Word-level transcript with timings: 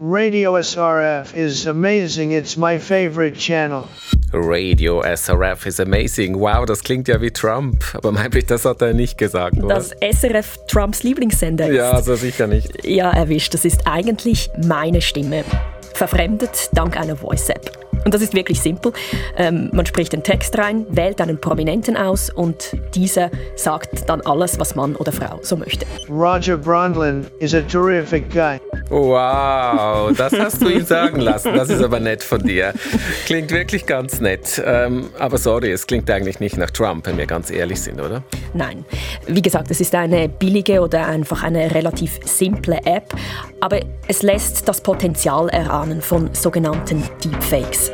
Radio 0.00 0.56
SRF 0.56 1.36
is 1.36 1.68
amazing. 1.68 2.32
It's 2.32 2.56
my 2.56 2.80
favorite 2.80 3.36
channel. 3.38 3.86
Radio 4.32 5.02
SRF 5.02 5.66
is 5.66 5.78
amazing. 5.78 6.40
Wow, 6.40 6.66
das 6.66 6.82
klingt 6.82 7.06
ja 7.06 7.20
wie 7.20 7.30
Trump. 7.30 7.84
Aber 7.94 8.10
Maybrit, 8.10 8.50
das 8.50 8.64
hat 8.64 8.82
er 8.82 8.92
nicht 8.92 9.16
gesagt, 9.18 9.56
oder? 9.62 9.76
Dass 9.76 9.92
SRF 10.00 10.58
Trumps 10.66 11.04
Lieblingssender 11.04 11.68
ist. 11.68 11.76
Ja, 11.76 11.92
also 11.92 12.16
sicher 12.16 12.48
nicht. 12.48 12.84
Ja, 12.84 13.12
erwischt. 13.12 13.54
Das 13.54 13.64
ist 13.64 13.86
eigentlich 13.86 14.50
meine 14.66 15.00
Stimme. 15.00 15.44
Verfremdet 15.92 16.70
dank 16.72 16.96
einer 16.96 17.14
Voice-App. 17.14 17.83
Und 18.04 18.14
das 18.14 18.22
ist 18.22 18.34
wirklich 18.34 18.60
simpel. 18.60 18.92
Ähm, 19.36 19.70
man 19.72 19.86
spricht 19.86 20.12
den 20.12 20.22
Text 20.22 20.56
rein, 20.58 20.86
wählt 20.90 21.20
einen 21.20 21.40
Prominenten 21.40 21.96
aus 21.96 22.30
und 22.30 22.76
dieser 22.94 23.30
sagt 23.56 24.08
dann 24.08 24.20
alles, 24.22 24.58
was 24.58 24.74
Mann 24.74 24.96
oder 24.96 25.12
Frau 25.12 25.38
so 25.42 25.56
möchte. 25.56 25.86
Roger 26.08 26.56
Brondlin 26.56 27.26
is 27.38 27.54
a 27.54 27.62
terrific 27.62 28.30
guy. 28.30 28.60
Wow, 28.90 30.12
das 30.16 30.32
hast 30.38 30.60
du 30.60 30.68
ihm 30.68 30.84
sagen 30.84 31.20
lassen. 31.20 31.54
Das 31.54 31.70
ist 31.70 31.82
aber 31.82 32.00
nett 32.00 32.22
von 32.22 32.42
dir. 32.42 32.74
Klingt 33.24 33.50
wirklich 33.50 33.86
ganz 33.86 34.20
nett. 34.20 34.62
Ähm, 34.64 35.10
aber 35.18 35.38
sorry, 35.38 35.72
es 35.72 35.86
klingt 35.86 36.10
eigentlich 36.10 36.40
nicht 36.40 36.58
nach 36.58 36.70
Trump, 36.70 37.06
wenn 37.06 37.16
wir 37.16 37.26
ganz 37.26 37.50
ehrlich 37.50 37.80
sind, 37.80 38.00
oder? 38.00 38.22
Nein. 38.52 38.84
Wie 39.26 39.42
gesagt, 39.42 39.70
es 39.70 39.80
ist 39.80 39.94
eine 39.94 40.28
billige 40.28 40.80
oder 40.80 41.06
einfach 41.06 41.42
eine 41.42 41.74
relativ 41.74 42.20
simple 42.24 42.78
App, 42.84 43.14
aber 43.60 43.80
es 44.06 44.22
lässt 44.22 44.68
das 44.68 44.80
Potenzial 44.82 45.48
erahnen 45.48 46.02
von 46.02 46.30
sogenannten 46.34 47.02
Deepfakes. 47.24 47.90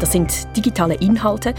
Das 0.00 0.12
sind 0.12 0.56
digitale 0.56 0.94
Inhalte, 0.94 1.54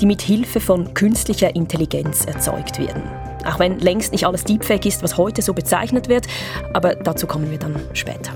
die 0.00 0.06
mit 0.06 0.22
Hilfe 0.22 0.60
von 0.60 0.94
künstlicher 0.94 1.56
Intelligenz 1.56 2.26
erzeugt 2.26 2.78
werden. 2.78 3.02
Auch 3.44 3.58
wenn 3.58 3.78
längst 3.78 4.12
nicht 4.12 4.26
alles 4.26 4.44
Deepfake 4.44 4.86
ist, 4.86 5.02
was 5.02 5.16
heute 5.16 5.42
so 5.42 5.54
bezeichnet 5.54 6.08
wird, 6.08 6.26
aber 6.74 6.94
dazu 6.94 7.26
kommen 7.26 7.50
wir 7.50 7.58
dann 7.58 7.74
später. 7.94 8.32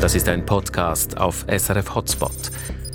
Das 0.00 0.14
ist 0.14 0.28
ein 0.28 0.44
Podcast 0.44 1.16
auf 1.16 1.46
SRF 1.48 1.94
Hotspot. 1.94 2.32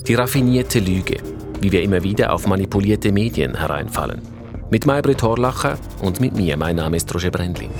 Die 0.07 0.15
raffinierte 0.15 0.79
Lüge, 0.79 1.17
wie 1.61 1.71
wir 1.71 1.81
immer 1.81 2.03
wieder 2.03 2.33
auf 2.33 2.45
manipulierte 2.45 3.11
Medien 3.11 3.55
hereinfallen. 3.55 4.36
Mit 4.69 4.85
Maybrit 4.85 5.23
Horlacher 5.23 5.77
und 6.01 6.19
mit 6.19 6.35
mir, 6.35 6.57
mein 6.57 6.75
Name 6.75 6.97
ist 6.97 7.13
Roger 7.15 7.31
Brendlin. 7.31 7.71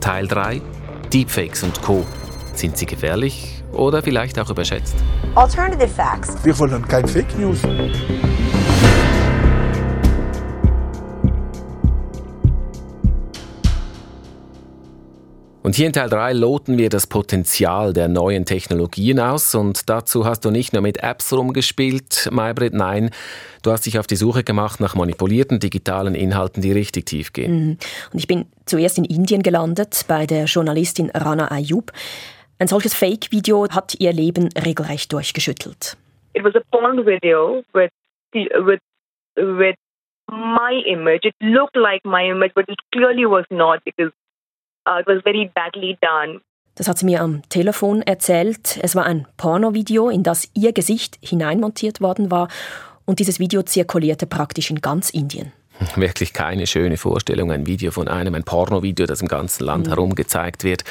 Teil 0.00 0.26
3, 0.28 0.60
Deepfakes 1.10 1.62
und 1.62 1.80
Co. 1.80 2.04
Sind 2.52 2.76
sie 2.76 2.84
gefährlich 2.84 3.64
oder 3.72 4.02
vielleicht 4.02 4.38
auch 4.38 4.50
überschätzt? 4.50 4.96
Alternative 5.34 5.88
facts. 5.88 6.36
Wir 6.44 6.58
wollen 6.58 6.86
kein 6.86 7.08
Fake 7.08 7.38
News. 7.38 7.62
Und 15.66 15.74
hier 15.74 15.88
in 15.88 15.92
Teil 15.92 16.08
3 16.08 16.32
loten 16.32 16.78
wir 16.78 16.90
das 16.90 17.08
Potenzial 17.08 17.92
der 17.92 18.06
neuen 18.06 18.44
Technologien 18.44 19.18
aus. 19.18 19.52
Und 19.56 19.90
dazu 19.90 20.24
hast 20.24 20.44
du 20.44 20.52
nicht 20.52 20.72
nur 20.72 20.80
mit 20.80 21.02
Apps 21.02 21.32
rumgespielt, 21.32 22.28
Maybrit, 22.30 22.72
nein, 22.72 23.10
du 23.64 23.72
hast 23.72 23.84
dich 23.84 23.98
auf 23.98 24.06
die 24.06 24.14
Suche 24.14 24.44
gemacht 24.44 24.78
nach 24.78 24.94
manipulierten 24.94 25.58
digitalen 25.58 26.14
Inhalten, 26.14 26.62
die 26.62 26.70
richtig 26.70 27.06
tief 27.06 27.32
gehen. 27.32 27.52
Mhm. 27.52 27.78
Und 28.12 28.18
ich 28.20 28.28
bin 28.28 28.46
zuerst 28.64 28.96
in 28.98 29.04
Indien 29.04 29.42
gelandet, 29.42 30.04
bei 30.06 30.24
der 30.24 30.44
Journalistin 30.44 31.10
Rana 31.10 31.50
Ayub. 31.50 31.90
Ein 32.60 32.68
solches 32.68 32.94
Fake-Video 32.94 33.68
hat 33.68 33.96
ihr 33.98 34.12
Leben 34.12 34.50
regelrecht 34.56 35.12
durchgeschüttelt. 35.12 35.96
It 36.34 36.44
was 36.44 36.54
a 36.54 36.60
porn 36.70 37.04
video 37.04 37.64
with, 37.74 37.90
with, 38.32 38.78
with 39.34 39.74
my 40.30 40.80
image. 40.86 41.24
It 41.24 41.34
looked 41.40 41.74
like 41.74 42.04
my 42.04 42.30
image, 42.30 42.52
but 42.54 42.68
it 42.68 42.78
clearly 42.92 43.26
was 43.26 43.44
not 43.50 43.82
because 43.84 44.12
Uh, 44.86 45.00
it 45.00 45.06
was 45.06 45.22
very 45.22 45.50
badly 45.54 45.98
done. 46.00 46.40
Das 46.76 46.88
hat 46.88 46.98
sie 46.98 47.06
mir 47.06 47.22
am 47.22 47.42
Telefon 47.48 48.02
erzählt. 48.02 48.78
Es 48.82 48.94
war 48.94 49.06
ein 49.06 49.26
Pornovideo, 49.38 50.10
in 50.10 50.22
das 50.22 50.48
ihr 50.54 50.72
Gesicht 50.72 51.18
hineinmontiert 51.22 52.00
worden 52.00 52.30
war. 52.30 52.48
Und 53.06 53.18
dieses 53.18 53.38
Video 53.38 53.62
zirkulierte 53.62 54.26
praktisch 54.26 54.70
in 54.70 54.82
ganz 54.82 55.10
Indien. 55.10 55.52
Wirklich 55.96 56.32
keine 56.32 56.66
schöne 56.66 56.96
Vorstellung, 56.96 57.50
ein 57.52 57.66
Video 57.66 57.90
von 57.90 58.08
einem, 58.08 58.34
ein 58.34 58.44
Pornovideo, 58.44 59.06
das 59.06 59.20
im 59.20 59.28
ganzen 59.28 59.64
Land 59.64 59.86
mhm. 59.86 59.90
herum 59.90 60.14
gezeigt 60.14 60.64
wird. 60.64 60.84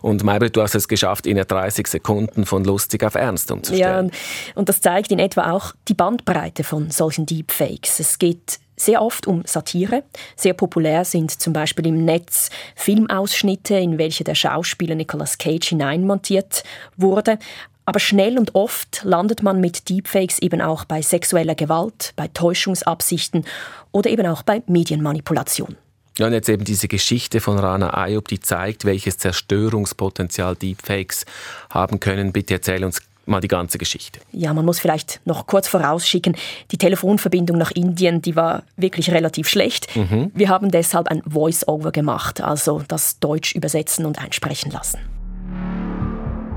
Und 0.00 0.22
Maybrit, 0.22 0.56
du 0.56 0.62
hast 0.62 0.74
es 0.74 0.88
geschafft, 0.88 1.26
in 1.26 1.36
30 1.36 1.86
Sekunden 1.86 2.46
von 2.46 2.64
lustig 2.64 3.04
auf 3.04 3.14
ernst 3.14 3.50
umzustellen. 3.50 4.08
Ja, 4.08 4.52
und 4.54 4.68
das 4.68 4.80
zeigt 4.80 5.10
in 5.12 5.18
etwa 5.18 5.50
auch 5.50 5.74
die 5.88 5.94
Bandbreite 5.94 6.64
von 6.64 6.90
solchen 6.90 7.26
Deepfakes. 7.26 8.00
Es 8.00 8.18
geht 8.18 8.58
sehr 8.84 9.02
oft 9.02 9.26
um 9.26 9.42
Satire. 9.44 10.04
Sehr 10.36 10.54
populär 10.54 11.04
sind 11.04 11.30
zum 11.30 11.52
Beispiel 11.52 11.86
im 11.86 12.04
Netz 12.04 12.50
Filmausschnitte, 12.76 13.76
in 13.76 13.98
welche 13.98 14.24
der 14.24 14.34
Schauspieler 14.34 14.94
Nicolas 14.94 15.38
Cage 15.38 15.68
hineinmontiert 15.68 16.64
wurde. 16.96 17.38
Aber 17.84 17.98
schnell 17.98 18.38
und 18.38 18.54
oft 18.54 19.02
landet 19.04 19.42
man 19.42 19.60
mit 19.60 19.88
Deepfakes 19.88 20.38
eben 20.38 20.60
auch 20.60 20.84
bei 20.84 21.02
sexueller 21.02 21.54
Gewalt, 21.54 22.12
bei 22.16 22.28
Täuschungsabsichten 22.28 23.44
oder 23.90 24.10
eben 24.10 24.26
auch 24.26 24.42
bei 24.42 24.62
Medienmanipulation. 24.66 25.76
Ja, 26.18 26.26
und 26.26 26.34
jetzt 26.34 26.48
eben 26.48 26.64
diese 26.64 26.88
Geschichte 26.88 27.40
von 27.40 27.58
Rana 27.58 27.94
Ayub, 27.94 28.28
die 28.28 28.38
zeigt, 28.38 28.84
welches 28.84 29.16
Zerstörungspotenzial 29.18 30.56
Deepfakes 30.56 31.24
haben 31.70 32.00
können. 32.00 32.32
Bitte 32.32 32.54
erzähl 32.54 32.84
uns 32.84 33.00
mal 33.26 33.40
die 33.40 33.48
ganze 33.48 33.78
Geschichte. 33.78 34.20
Ja, 34.32 34.52
man 34.54 34.64
muss 34.64 34.78
vielleicht 34.78 35.20
noch 35.24 35.46
kurz 35.46 35.68
vorausschicken, 35.68 36.36
die 36.70 36.78
Telefonverbindung 36.78 37.58
nach 37.58 37.70
Indien, 37.70 38.22
die 38.22 38.36
war 38.36 38.62
wirklich 38.76 39.10
relativ 39.10 39.48
schlecht. 39.48 39.94
Mhm. 39.96 40.30
Wir 40.34 40.48
haben 40.48 40.70
deshalb 40.70 41.08
ein 41.08 41.22
Voice-Over 41.26 41.92
gemacht, 41.92 42.40
also 42.40 42.82
das 42.88 43.18
Deutsch 43.18 43.54
übersetzen 43.54 44.06
und 44.06 44.20
einsprechen 44.20 44.70
lassen. 44.70 44.98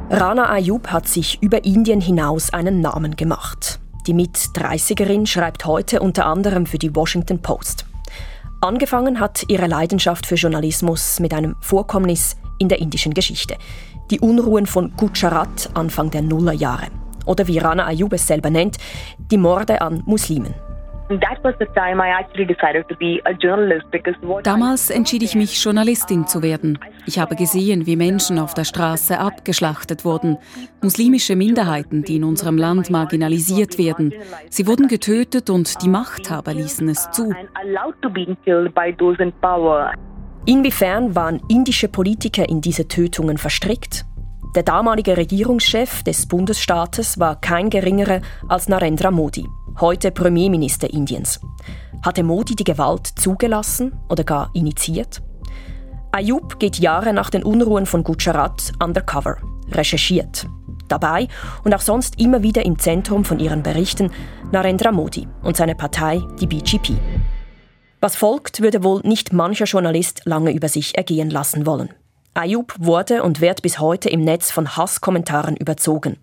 Rana 0.09 0.51
Ayub 0.51 0.87
hat 0.89 1.07
sich 1.07 1.41
über 1.41 1.65
Indien 1.65 1.99
hinaus 1.99 2.53
einen 2.53 2.79
Namen 2.79 3.15
gemacht. 3.15 3.79
Die 4.07 4.13
Mit-30erin 4.13 5.25
schreibt 5.25 5.65
heute 5.65 5.99
unter 5.99 6.27
anderem 6.27 6.67
für 6.67 6.77
die 6.77 6.95
Washington 6.95 7.41
Post. 7.41 7.85
Angefangen 8.61 9.19
hat 9.19 9.43
ihre 9.47 9.67
Leidenschaft 9.67 10.27
für 10.27 10.35
Journalismus 10.35 11.19
mit 11.19 11.33
einem 11.33 11.55
Vorkommnis 11.59 12.35
in 12.59 12.69
der 12.69 12.79
indischen 12.79 13.13
Geschichte 13.13 13.57
die 14.11 14.19
Unruhen 14.19 14.65
von 14.65 14.93
Gujarat 14.97 15.69
Anfang 15.73 16.11
der 16.11 16.21
Nullerjahre. 16.21 16.87
Oder 17.25 17.47
wie 17.47 17.57
Rana 17.57 17.87
Ayub 17.87 18.13
es 18.13 18.27
selber 18.27 18.49
nennt, 18.49 18.77
die 19.31 19.37
Morde 19.37 19.81
an 19.81 20.03
Muslimen. 20.05 20.53
Damals 24.43 24.89
entschied 24.89 25.21
ich 25.21 25.35
mich, 25.35 25.63
Journalistin 25.63 26.25
zu 26.25 26.41
werden. 26.41 26.79
Ich 27.05 27.19
habe 27.19 27.35
gesehen, 27.35 27.85
wie 27.85 27.95
Menschen 27.95 28.39
auf 28.39 28.55
der 28.55 28.63
Straße 28.63 29.19
abgeschlachtet 29.19 30.03
wurden. 30.03 30.37
Muslimische 30.81 31.35
Minderheiten, 31.35 32.03
die 32.03 32.15
in 32.15 32.23
unserem 32.23 32.57
Land 32.57 32.89
marginalisiert 32.89 33.77
werden. 33.77 34.15
Sie 34.49 34.65
wurden 34.65 34.87
getötet 34.87 35.51
und 35.51 35.83
die 35.83 35.89
Machthaber 35.89 36.55
ließen 36.55 36.89
es 36.89 37.11
zu. 37.11 37.31
Inwiefern 40.47 41.15
waren 41.15 41.41
indische 41.47 41.87
Politiker 41.87 42.47
in 42.47 42.61
diese 42.61 42.87
Tötungen 42.87 43.39
verstrickt? 43.39 44.05
Der 44.55 44.61
damalige 44.61 45.17
Regierungschef 45.17 46.03
des 46.03 46.27
Bundesstaates 46.27 47.19
war 47.19 47.41
kein 47.41 47.71
geringerer 47.71 48.21
als 48.47 48.69
Narendra 48.69 49.09
Modi, 49.09 49.47
heute 49.81 50.11
Premierminister 50.11 50.93
Indiens. 50.93 51.39
Hatte 52.03 52.21
Modi 52.21 52.55
die 52.55 52.63
Gewalt 52.63 53.07
zugelassen 53.07 53.93
oder 54.07 54.23
gar 54.23 54.51
initiiert? 54.53 55.23
Ayub 56.11 56.59
geht 56.59 56.77
Jahre 56.77 57.11
nach 57.11 57.31
den 57.31 57.43
Unruhen 57.43 57.87
von 57.87 58.03
Gujarat 58.03 58.71
undercover, 58.81 59.37
recherchiert. 59.71 60.47
Dabei 60.87 61.27
und 61.63 61.73
auch 61.73 61.81
sonst 61.81 62.19
immer 62.19 62.43
wieder 62.43 62.63
im 62.63 62.77
Zentrum 62.77 63.25
von 63.25 63.39
ihren 63.39 63.63
Berichten 63.63 64.11
Narendra 64.51 64.91
Modi 64.91 65.27
und 65.41 65.57
seine 65.57 65.73
Partei, 65.73 66.21
die 66.39 66.45
BGP. 66.45 66.99
Was 68.01 68.15
folgt, 68.15 68.61
würde 68.61 68.83
wohl 68.83 69.01
nicht 69.03 69.33
mancher 69.33 69.65
Journalist 69.65 70.21
lange 70.25 70.51
über 70.51 70.67
sich 70.67 70.97
ergehen 70.97 71.29
lassen 71.29 71.65
wollen. 71.65 71.89
Ayub 72.37 72.73
wurde 72.77 73.23
und 73.23 73.39
wird 73.39 73.61
bis 73.61 73.79
heute 73.79 74.09
im 74.09 74.21
Netz 74.21 74.51
von 74.51 74.75
Hasskommentaren 74.75 75.55
überzogen. 75.55 76.17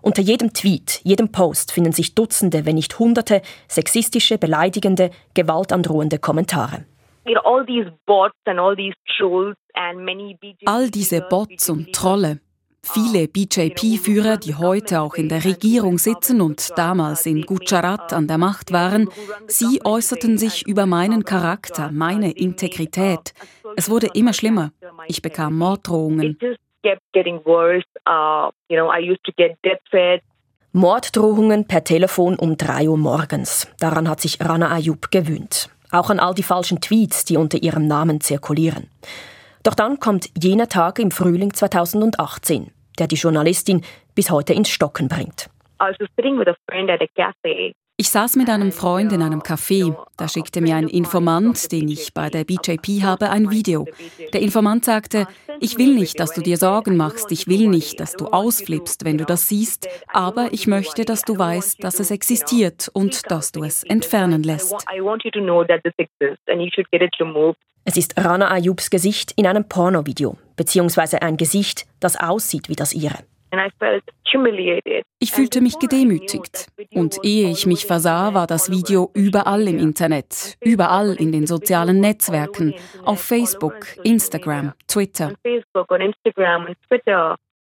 Unter 0.00 0.22
jedem 0.22 0.52
Tweet, 0.52 1.00
jedem 1.02 1.32
Post 1.32 1.72
finden 1.72 1.90
sich 1.90 2.14
Dutzende, 2.14 2.64
wenn 2.64 2.76
nicht 2.76 2.96
Hunderte 3.00 3.42
sexistische, 3.66 4.38
beleidigende, 4.38 5.10
gewaltandrohende 5.34 6.20
Kommentare. 6.20 6.84
All 10.66 10.90
diese 10.90 11.20
Bots 11.22 11.68
und 11.68 11.92
Trolle, 11.92 12.38
Viele 12.92 13.28
BJP-Führer, 13.28 14.36
die 14.36 14.54
heute 14.54 15.00
auch 15.00 15.14
in 15.14 15.28
der 15.28 15.44
Regierung 15.44 15.98
sitzen 15.98 16.40
und 16.40 16.70
damals 16.76 17.26
in 17.26 17.42
Gujarat 17.42 18.12
an 18.12 18.28
der 18.28 18.38
Macht 18.38 18.72
waren, 18.72 19.08
sie 19.48 19.80
äußerten 19.84 20.38
sich 20.38 20.66
über 20.66 20.86
meinen 20.86 21.24
Charakter, 21.24 21.90
meine 21.92 22.30
Integrität. 22.32 23.34
Es 23.76 23.90
wurde 23.90 24.08
immer 24.14 24.32
schlimmer. 24.32 24.72
Ich 25.08 25.20
bekam 25.20 25.58
Morddrohungen. 25.58 26.38
Morddrohungen 30.72 31.66
per 31.66 31.84
Telefon 31.84 32.38
um 32.38 32.56
3 32.56 32.88
Uhr 32.88 32.98
morgens. 32.98 33.68
Daran 33.80 34.08
hat 34.08 34.20
sich 34.20 34.38
Rana 34.40 34.70
Ayub 34.72 35.10
gewöhnt. 35.10 35.70
auch 35.92 36.10
an 36.10 36.20
all 36.20 36.34
die 36.34 36.42
falschen 36.42 36.80
Tweets, 36.80 37.24
die 37.24 37.36
unter 37.36 37.62
ihrem 37.62 37.86
Namen 37.86 38.20
zirkulieren. 38.20 38.88
Doch 39.62 39.74
dann 39.74 39.98
kommt 39.98 40.30
jener 40.40 40.68
Tag 40.68 40.98
im 40.98 41.10
Frühling 41.10 41.52
2018, 41.52 42.70
der 42.98 43.06
die 43.06 43.16
Journalistin 43.16 43.82
bis 44.14 44.30
heute 44.30 44.52
ins 44.52 44.68
Stocken 44.68 45.08
bringt. 45.08 45.48
I 45.80 45.92
was 45.98 46.08
sitting 46.16 46.38
with 46.38 46.48
a 46.48 46.56
friend 46.66 46.90
at 46.90 47.02
a 47.02 47.06
cafe 47.16 47.74
ich 47.98 48.10
saß 48.10 48.36
mit 48.36 48.50
einem 48.50 48.72
Freund 48.72 49.10
in 49.14 49.22
einem 49.22 49.40
Café. 49.40 49.96
Da 50.18 50.28
schickte 50.28 50.60
mir 50.60 50.76
ein 50.76 50.86
Informant, 50.86 51.72
den 51.72 51.88
ich 51.88 52.12
bei 52.12 52.28
der 52.28 52.44
BJP 52.44 53.02
habe, 53.02 53.30
ein 53.30 53.50
Video. 53.50 53.86
Der 54.34 54.42
Informant 54.42 54.84
sagte, 54.84 55.26
ich 55.60 55.78
will 55.78 55.94
nicht, 55.94 56.20
dass 56.20 56.34
du 56.34 56.42
dir 56.42 56.58
Sorgen 56.58 56.98
machst, 56.98 57.32
ich 57.32 57.46
will 57.46 57.68
nicht, 57.68 57.98
dass 57.98 58.12
du 58.12 58.26
ausflippst, 58.26 59.06
wenn 59.06 59.16
du 59.16 59.24
das 59.24 59.48
siehst, 59.48 59.88
aber 60.12 60.48
ich 60.52 60.66
möchte, 60.66 61.06
dass 61.06 61.22
du 61.22 61.38
weißt, 61.38 61.82
dass 61.82 61.98
es 61.98 62.10
existiert 62.10 62.90
und 62.92 63.30
dass 63.30 63.52
du 63.52 63.64
es 63.64 63.82
entfernen 63.82 64.42
lässt. 64.42 64.74
Es 67.86 67.96
ist 67.96 68.22
Rana 68.22 68.54
Ayubs 68.54 68.90
Gesicht 68.90 69.32
in 69.36 69.46
einem 69.46 69.66
Pornovideo, 69.66 70.36
beziehungsweise 70.56 71.22
ein 71.22 71.36
Gesicht, 71.36 71.86
das 72.00 72.18
aussieht 72.18 72.68
wie 72.68 72.76
das 72.76 72.94
ihre. 72.94 73.24
Ich 75.18 75.32
fühlte 75.32 75.60
mich 75.60 75.78
gedemütigt. 75.78 76.66
Und 76.92 77.18
ehe 77.22 77.50
ich 77.50 77.66
mich 77.66 77.86
versah, 77.86 78.34
war 78.34 78.46
das 78.46 78.70
Video 78.70 79.10
überall 79.14 79.66
im 79.68 79.78
Internet, 79.78 80.56
überall 80.60 81.14
in 81.14 81.32
den 81.32 81.46
sozialen 81.46 82.00
Netzwerken, 82.00 82.74
auf 83.04 83.20
Facebook, 83.20 83.86
Instagram, 84.02 84.72
Twitter. 84.88 85.32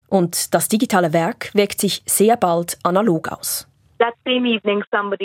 Und 0.10 0.54
das 0.54 0.68
digitale 0.68 1.14
Werk 1.14 1.52
wirkt 1.54 1.80
sich 1.80 2.04
sehr 2.06 2.38
bald 2.38 2.78
analog 2.84 3.32
aus. 3.32 3.68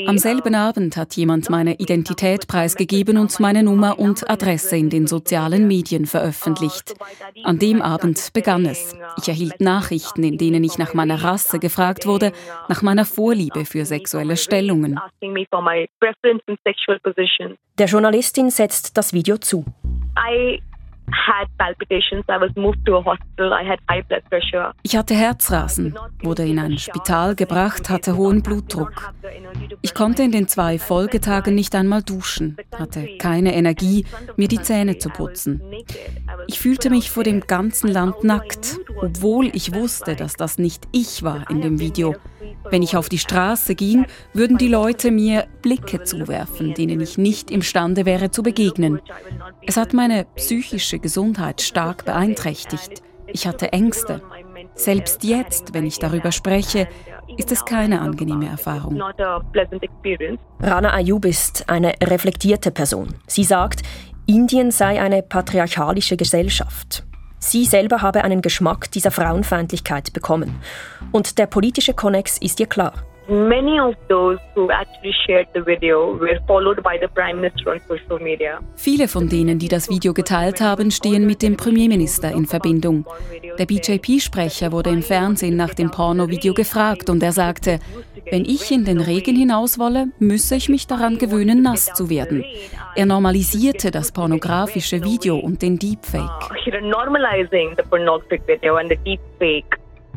Am 0.07 0.19
selben 0.19 0.55
Abend 0.55 0.97
hat 0.97 1.15
jemand 1.15 1.51
meine 1.51 1.75
Identität 1.75 2.47
preisgegeben 2.47 3.19
und 3.19 3.41
meine 3.41 3.63
Nummer 3.63 3.99
und 3.99 4.29
Adresse 4.31 4.77
in 4.77 4.91
den 4.91 5.07
sozialen 5.07 5.67
Medien 5.67 6.07
veröffentlicht. 6.07 6.95
An 7.45 7.59
dem 7.59 7.83
Abend 7.83 8.33
begann 8.33 8.67
es. 8.67 8.97
Ich 9.19 9.29
erhielt 9.29 9.61
Nachrichten, 9.61 10.23
in 10.23 10.39
denen 10.39 10.63
ich 10.63 10.79
nach 10.79 10.95
meiner 10.95 11.23
Rasse 11.25 11.59
gefragt 11.59 12.07
wurde, 12.07 12.33
nach 12.69 12.83
meiner 12.83 13.05
Vorliebe 13.05 13.65
für 13.65 13.85
sexuelle 13.85 14.37
Stellungen. 14.37 15.01
Der 17.79 17.87
Journalistin 17.87 18.51
setzt 18.51 18.97
das 18.97 19.13
Video 19.13 19.39
zu. 19.39 19.65
Ich 24.83 24.97
hatte 24.97 25.15
Herzrasen, 25.15 25.97
wurde 26.23 26.47
in 26.47 26.59
ein 26.59 26.79
Spital 26.79 27.35
gebracht, 27.35 27.91
hatte 27.91 28.17
hohen 28.17 28.43
Blutdruck. 28.43 29.13
Ich 29.83 29.95
konnte 29.95 30.23
in 30.23 30.33
den 30.33 30.49
zwei 30.49 30.79
Folgetagen 30.79 31.55
nicht 31.55 31.75
einmal 31.75 32.03
duschen, 32.03 32.57
hatte 32.77 33.09
keine 33.19 33.55
Energie, 33.55 34.05
mir 34.37 34.49
die 34.49 34.63
Zähne 34.63 34.99
zu 34.99 35.09
putzen. 35.09 35.63
Ich 36.47 36.59
fühlte 36.59 36.91
mich 36.91 37.11
vor 37.11 37.25
dem 37.25 37.41
ganzen 37.41 37.89
Land 37.89 38.25
nackt, 38.25 38.79
obwohl 38.97 39.47
ich 39.55 39.75
wusste, 39.75 40.17
dass 40.17 40.35
das 40.35 40.59
nicht 40.59 40.87
ich 40.93 41.23
war 41.23 41.51
in 41.51 41.61
dem 41.61 41.81
Video. 41.81 42.15
Wenn 42.71 42.83
ich 42.83 42.97
auf 42.97 43.09
die 43.09 43.19
Straße 43.19 43.75
ging, 43.75 44.07
würden 44.33 44.59
die 44.59 44.69
Leute 44.69 45.11
mir 45.11 45.47
Blicke 45.63 46.05
zuwerfen, 46.05 46.75
denen 46.75 47.01
ich 47.01 47.19
nicht 47.19 47.51
imstande 47.51 48.07
wäre 48.07 48.31
zu 48.31 48.43
begegnen. 48.43 49.01
Es 49.67 49.77
hat 49.77 49.93
meine 49.93 50.27
psychische 50.37 50.99
Gesundheit 51.01 51.61
stark 51.61 52.05
beeinträchtigt. 52.05 53.03
Ich 53.27 53.47
hatte 53.47 53.73
Ängste. 53.73 54.23
Selbst 54.75 55.25
jetzt, 55.25 55.75
wenn 55.75 55.87
ich 55.87 55.99
darüber 55.99 56.33
spreche, 56.33 56.89
ist 57.37 57.53
es 57.53 57.65
keine 57.65 58.01
angenehme 58.01 58.49
Erfahrung. 58.49 59.01
Rana 60.61 60.95
Ayub 60.95 61.25
ist 61.25 61.69
eine 61.69 61.95
reflektierte 62.03 62.71
Person. 62.71 63.15
Sie 63.27 63.45
sagt, 63.45 63.83
Indien 64.27 64.71
sei 64.71 65.01
eine 65.01 65.23
patriarchalische 65.23 66.17
Gesellschaft. 66.17 67.05
Sie 67.39 67.65
selber 67.65 68.03
habe 68.03 68.23
einen 68.23 68.43
Geschmack 68.43 68.91
dieser 68.91 69.11
Frauenfeindlichkeit 69.11 70.13
bekommen. 70.13 70.61
Und 71.11 71.39
der 71.39 71.47
politische 71.47 71.95
Konnex 71.95 72.37
ist 72.39 72.61
ihr 72.61 72.67
klar. 72.67 72.93
Many 73.31 73.79
of 73.79 73.95
those 74.09 74.41
who 74.57 74.73
actually 74.73 75.15
shared 75.25 75.47
the 75.55 75.61
video 75.61 76.19
were 76.19 76.41
followed 76.49 76.83
by 76.83 76.99
the 77.01 77.07
Prime 77.07 77.37
Minister 77.37 77.71
on 77.71 77.81
social 77.87 78.19
media. 78.19 78.59
Viele 78.75 79.07
von 79.07 79.29
denen, 79.29 79.61
die 79.61 79.69
das 79.69 79.89
Video 79.89 80.13
geteilt 80.13 80.61
haben, 80.61 80.91
stehen 80.91 81.27
mit 81.27 81.41
dem 81.41 81.57
Premierminister 81.57 82.33
in 82.33 82.47
Verbindung. 82.47 83.07
Der 83.57 83.67
BJP-Sprecher 83.67 84.73
wurde 84.73 84.91
im 84.91 85.03
Fernsehen 85.03 85.55
nach 85.57 85.75
dem 85.75 85.93
Porno-Video 85.93 86.55
gefragt 86.55 87.09
und 87.09 87.23
er 87.23 87.31
sagte, 87.31 87.79
wenn 88.33 88.45
ich 88.45 88.73
in 88.73 88.85
den 88.85 89.01
Regen 89.01 89.37
hinaus 89.37 89.79
wolle, 89.79 90.07
müsse 90.19 90.57
ich 90.57 90.69
mich 90.69 90.89
daran 90.89 91.19
gewöhnen, 91.19 91.63
nass 91.63 91.95
zu 91.95 92.11
werden. 92.11 92.45
Er 92.97 93.07
normalisierte 93.07 93.93
das 93.93 94.11
pornografische 94.11 95.05
Video 95.05 95.37
und 95.37 95.63
den 95.63 95.79
Deepfake. 95.79 96.51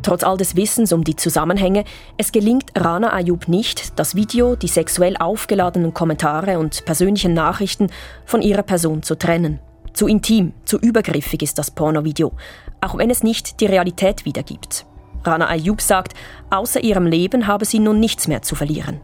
Trotz 0.03 0.23
all 0.23 0.38
des 0.38 0.55
Wissens 0.55 0.91
um 0.91 1.03
die 1.03 1.15
Zusammenhänge, 1.15 1.85
es 2.17 2.31
gelingt 2.31 2.71
Rana 2.75 3.13
Ayub 3.13 3.47
nicht, 3.47 3.97
das 3.97 4.15
Video, 4.15 4.55
die 4.55 4.67
sexuell 4.67 5.15
aufgeladenen 5.17 5.94
Kommentare 5.94 6.59
und 6.59 6.85
persönlichen 6.85 7.33
Nachrichten 7.33 7.88
von 8.25 8.41
ihrer 8.41 8.63
Person 8.63 9.01
zu 9.01 9.15
trennen. 9.15 9.59
Zu 9.94 10.07
intim, 10.07 10.53
zu 10.65 10.77
übergriffig 10.77 11.41
ist 11.41 11.57
das 11.57 11.71
Pornovideo, 11.71 12.33
auch 12.81 12.97
wenn 12.97 13.09
es 13.09 13.23
nicht 13.23 13.61
die 13.61 13.65
Realität 13.65 14.25
wiedergibt. 14.25 14.85
Rana 15.23 15.47
Ayub 15.47 15.79
sagt, 15.81 16.13
außer 16.49 16.83
ihrem 16.83 17.06
Leben 17.06 17.47
habe 17.47 17.63
sie 17.63 17.79
nun 17.79 17.99
nichts 17.99 18.27
mehr 18.27 18.41
zu 18.41 18.56
verlieren. 18.56 18.99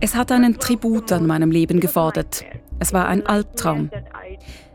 Es 0.00 0.14
hat 0.14 0.32
einen 0.32 0.58
Tribut 0.58 1.12
an 1.12 1.26
meinem 1.26 1.50
Leben 1.50 1.80
gefordert. 1.80 2.44
Es 2.78 2.92
war 2.92 3.08
ein 3.08 3.26
Albtraum. 3.26 3.90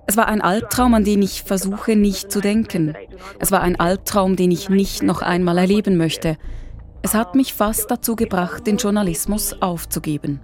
Es 0.08 0.18
war 0.18 0.28
ein 0.28 0.42
Albtraum, 0.42 0.94
an 0.94 1.04
den 1.04 1.22
ich 1.22 1.44
versuche 1.44 1.96
nicht 1.96 2.32
zu 2.32 2.40
denken. 2.40 2.96
Es 3.40 3.52
war 3.52 3.62
ein 3.62 3.80
Albtraum, 3.80 4.36
den 4.36 4.52
ich 4.52 4.70
nicht 4.70 5.02
noch 5.02 5.22
einmal 5.22 5.58
erleben 5.58 5.98
möchte. 5.98 6.38
Es 7.02 7.14
hat 7.14 7.36
mich 7.36 7.54
fast 7.54 7.90
dazu 7.90 8.16
gebracht, 8.16 8.66
den 8.68 8.78
Journalismus 8.78 9.62
aufzugeben. 9.62 10.40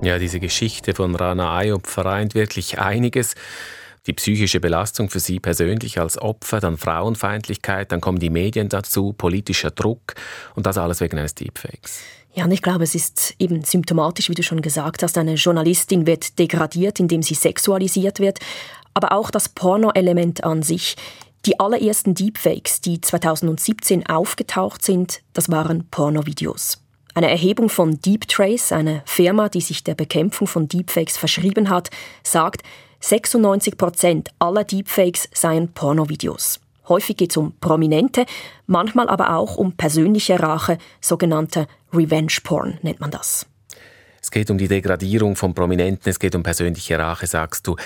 Ja, 0.00 0.18
diese 0.18 0.40
Geschichte 0.40 0.94
von 0.94 1.14
Rana 1.14 1.56
Ayub 1.56 1.86
vereint 1.86 2.34
wirklich 2.34 2.78
einiges. 2.78 3.34
Die 4.06 4.12
psychische 4.12 4.60
Belastung 4.60 5.10
für 5.10 5.20
sie 5.20 5.40
persönlich 5.40 5.98
als 6.00 6.20
Opfer, 6.20 6.60
dann 6.60 6.78
Frauenfeindlichkeit, 6.78 7.92
dann 7.92 8.00
kommen 8.00 8.18
die 8.18 8.30
Medien 8.30 8.68
dazu, 8.68 9.12
politischer 9.12 9.70
Druck 9.70 10.14
und 10.54 10.64
das 10.64 10.78
alles 10.78 11.00
wegen 11.00 11.18
eines 11.18 11.34
Deepfakes. 11.34 12.02
Ja, 12.38 12.44
und 12.44 12.52
ich 12.52 12.62
glaube, 12.62 12.84
es 12.84 12.94
ist 12.94 13.34
eben 13.40 13.64
symptomatisch, 13.64 14.30
wie 14.30 14.34
du 14.34 14.44
schon 14.44 14.62
gesagt 14.62 15.02
hast, 15.02 15.18
eine 15.18 15.34
Journalistin 15.34 16.06
wird 16.06 16.38
degradiert, 16.38 17.00
indem 17.00 17.20
sie 17.20 17.34
sexualisiert 17.34 18.20
wird, 18.20 18.38
aber 18.94 19.10
auch 19.10 19.32
das 19.32 19.48
Porno-Element 19.48 20.44
an 20.44 20.62
sich. 20.62 20.94
Die 21.46 21.58
allerersten 21.58 22.14
Deepfakes, 22.14 22.80
die 22.80 23.00
2017 23.00 24.06
aufgetaucht 24.06 24.84
sind, 24.84 25.20
das 25.32 25.50
waren 25.50 25.88
Pornovideos. 25.90 26.80
Eine 27.12 27.28
Erhebung 27.28 27.68
von 27.68 28.00
DeepTrace, 28.00 28.70
eine 28.70 29.02
Firma, 29.04 29.48
die 29.48 29.60
sich 29.60 29.82
der 29.82 29.96
Bekämpfung 29.96 30.46
von 30.46 30.68
Deepfakes 30.68 31.16
verschrieben 31.16 31.70
hat, 31.70 31.90
sagt, 32.22 32.62
96 33.00 33.76
Prozent 33.76 34.28
aller 34.38 34.62
Deepfakes 34.62 35.28
seien 35.34 35.72
Pornovideos. 35.72 36.60
Häufig 36.88 37.16
geht 37.16 37.30
es 37.30 37.36
um 37.36 37.52
Prominente, 37.58 38.24
manchmal 38.66 39.08
aber 39.08 39.36
auch 39.36 39.56
um 39.56 39.72
persönliche 39.72 40.40
Rache, 40.40 40.78
sogenannte 41.00 41.66
Revenge 41.92 42.38
Porn 42.42 42.78
nennt 42.82 43.00
man 43.00 43.10
das. 43.10 43.46
Es 44.20 44.30
geht 44.30 44.50
um 44.50 44.58
die 44.58 44.68
Degradierung 44.68 45.36
von 45.36 45.54
Prominenten, 45.54 46.10
es 46.10 46.18
geht 46.18 46.34
um 46.34 46.42
persönliche 46.42 46.98
Rache, 46.98 47.26
sagst 47.26 47.66
du. 47.66 47.76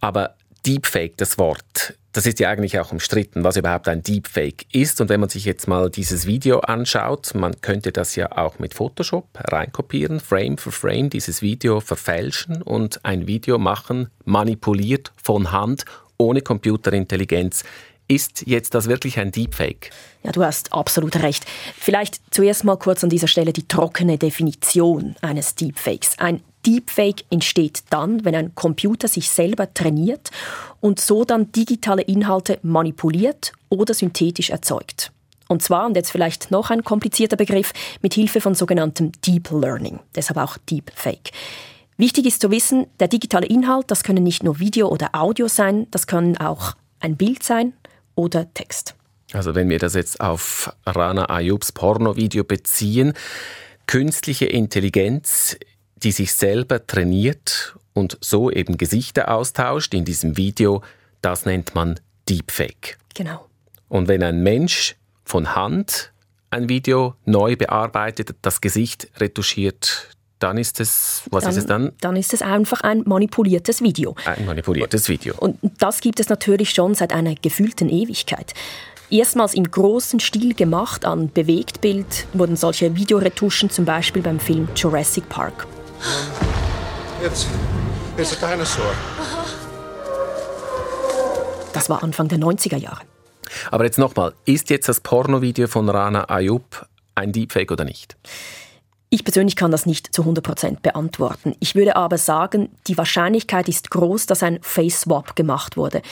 Aber 0.00 0.34
Deepfake, 0.66 1.16
das 1.16 1.38
Wort, 1.38 1.94
das 2.12 2.26
ist 2.26 2.40
ja 2.40 2.50
eigentlich 2.50 2.78
auch 2.78 2.92
umstritten, 2.92 3.44
was 3.44 3.56
überhaupt 3.56 3.88
ein 3.88 4.02
Deepfake 4.02 4.66
ist. 4.72 5.00
Und 5.00 5.08
wenn 5.08 5.20
man 5.20 5.28
sich 5.28 5.44
jetzt 5.44 5.68
mal 5.68 5.88
dieses 5.88 6.26
Video 6.26 6.60
anschaut, 6.60 7.34
man 7.34 7.60
könnte 7.60 7.92
das 7.92 8.16
ja 8.16 8.36
auch 8.36 8.58
mit 8.58 8.74
Photoshop 8.74 9.28
reinkopieren, 9.34 10.20
Frame 10.20 10.58
für 10.58 10.72
Frame 10.72 11.10
dieses 11.10 11.42
Video 11.42 11.80
verfälschen 11.80 12.62
und 12.62 13.04
ein 13.04 13.26
Video 13.26 13.58
machen, 13.58 14.08
manipuliert 14.24 15.12
von 15.22 15.52
Hand, 15.52 15.84
ohne 16.18 16.42
Computerintelligenz. 16.42 17.64
Ist 18.10 18.46
jetzt 18.46 18.74
das 18.74 18.88
wirklich 18.88 19.18
ein 19.18 19.32
Deepfake? 19.32 19.90
Ja, 20.22 20.32
du 20.32 20.42
hast 20.42 20.72
absolut 20.72 21.16
recht. 21.16 21.44
Vielleicht 21.76 22.20
zuerst 22.30 22.64
mal 22.64 22.76
kurz 22.76 23.04
an 23.04 23.10
dieser 23.10 23.28
Stelle 23.28 23.52
die 23.52 23.68
trockene 23.68 24.16
Definition 24.16 25.14
eines 25.20 25.54
Deepfakes. 25.54 26.18
Ein 26.18 26.40
Deepfake 26.64 27.24
entsteht 27.30 27.82
dann, 27.90 28.24
wenn 28.24 28.34
ein 28.34 28.54
Computer 28.54 29.08
sich 29.08 29.28
selber 29.28 29.72
trainiert 29.74 30.30
und 30.80 31.00
so 31.00 31.24
dann 31.24 31.52
digitale 31.52 32.00
Inhalte 32.00 32.58
manipuliert 32.62 33.52
oder 33.68 33.92
synthetisch 33.92 34.48
erzeugt. 34.48 35.12
Und 35.46 35.62
zwar, 35.62 35.86
und 35.86 35.94
jetzt 35.94 36.10
vielleicht 36.10 36.50
noch 36.50 36.70
ein 36.70 36.84
komplizierter 36.84 37.36
Begriff, 37.36 37.72
mit 38.00 38.14
Hilfe 38.14 38.40
von 38.40 38.54
sogenanntem 38.54 39.12
Deep 39.26 39.50
Learning, 39.50 40.00
deshalb 40.14 40.38
auch 40.38 40.56
Deepfake. 40.70 41.30
Wichtig 41.98 42.26
ist 42.26 42.40
zu 42.40 42.50
wissen, 42.50 42.86
der 43.00 43.08
digitale 43.08 43.46
Inhalt, 43.46 43.90
das 43.90 44.02
können 44.02 44.24
nicht 44.24 44.42
nur 44.42 44.60
Video 44.60 44.88
oder 44.88 45.10
Audio 45.14 45.48
sein, 45.48 45.86
das 45.90 46.06
können 46.06 46.38
auch 46.38 46.74
ein 47.00 47.16
Bild 47.16 47.42
sein 47.42 47.74
oder 48.18 48.52
Text. 48.52 48.96
Also 49.32 49.54
wenn 49.54 49.70
wir 49.70 49.78
das 49.78 49.94
jetzt 49.94 50.20
auf 50.20 50.74
Rana 50.84 51.26
Ayubs 51.30 51.70
Pornovideo 51.72 52.44
beziehen, 52.44 53.12
künstliche 53.86 54.46
Intelligenz, 54.46 55.56
die 55.96 56.12
sich 56.12 56.34
selber 56.34 56.86
trainiert 56.86 57.76
und 57.92 58.18
so 58.20 58.50
eben 58.50 58.76
Gesichter 58.76 59.30
austauscht 59.30 59.94
in 59.94 60.04
diesem 60.04 60.36
Video, 60.36 60.82
das 61.22 61.46
nennt 61.46 61.74
man 61.74 62.00
Deepfake. 62.28 62.98
Genau. 63.14 63.46
Und 63.88 64.08
wenn 64.08 64.22
ein 64.22 64.42
Mensch 64.42 64.96
von 65.24 65.54
Hand 65.54 66.12
ein 66.50 66.68
Video 66.68 67.14
neu 67.24 67.56
bearbeitet, 67.56 68.34
das 68.42 68.60
Gesicht 68.60 69.08
retuschiert, 69.20 70.16
dann 70.38 70.58
ist 70.58 70.80
es, 70.80 71.22
was 71.30 71.44
dann, 71.44 71.50
ist 71.50 71.56
es 71.58 71.66
dann? 71.66 71.92
Dann 72.00 72.16
ist 72.16 72.32
es 72.32 72.42
einfach 72.42 72.80
ein 72.82 73.02
manipuliertes 73.06 73.82
Video. 73.82 74.14
Ein 74.24 74.46
manipuliertes 74.46 75.08
Video. 75.08 75.34
Und 75.38 75.58
das 75.78 76.00
gibt 76.00 76.20
es 76.20 76.28
natürlich 76.28 76.70
schon 76.70 76.94
seit 76.94 77.12
einer 77.12 77.34
gefühlten 77.34 77.88
Ewigkeit. 77.88 78.54
Erstmals 79.10 79.54
im 79.54 79.70
großen 79.70 80.20
Stil 80.20 80.54
gemacht 80.54 81.04
an 81.04 81.30
Bewegtbild 81.32 82.26
wurden 82.34 82.56
solche 82.56 82.94
Videoretuschen 82.94 83.70
zum 83.70 83.84
Beispiel 83.84 84.22
beim 84.22 84.38
Film 84.38 84.68
Jurassic 84.76 85.28
Park. 85.28 85.66
It's, 87.24 87.46
it's 88.16 88.40
a 88.40 88.46
dinosaur. 88.46 88.92
Das 91.72 91.88
war 91.88 92.02
Anfang 92.02 92.28
der 92.28 92.38
90er 92.38 92.76
Jahre. 92.76 93.00
Aber 93.70 93.84
jetzt 93.84 93.98
nochmal, 93.98 94.34
ist 94.44 94.70
jetzt 94.70 94.88
das 94.88 95.00
Pornovideo 95.00 95.68
von 95.68 95.88
Rana 95.88 96.28
Ayub 96.28 96.86
ein 97.14 97.32
Deepfake 97.32 97.72
oder 97.72 97.84
nicht? 97.84 98.16
Ich 99.10 99.24
persönlich 99.24 99.56
kann 99.56 99.70
das 99.70 99.86
nicht 99.86 100.14
zu 100.14 100.22
100% 100.22 100.80
beantworten. 100.82 101.54
Ich 101.60 101.74
würde 101.74 101.96
aber 101.96 102.18
sagen, 102.18 102.68
die 102.88 102.98
Wahrscheinlichkeit 102.98 103.68
ist 103.68 103.90
groß, 103.90 104.26
dass 104.26 104.42
ein 104.42 104.58
Face 104.60 105.02
Swap 105.02 105.34
gemacht 105.34 105.78
wurde. 105.78 106.02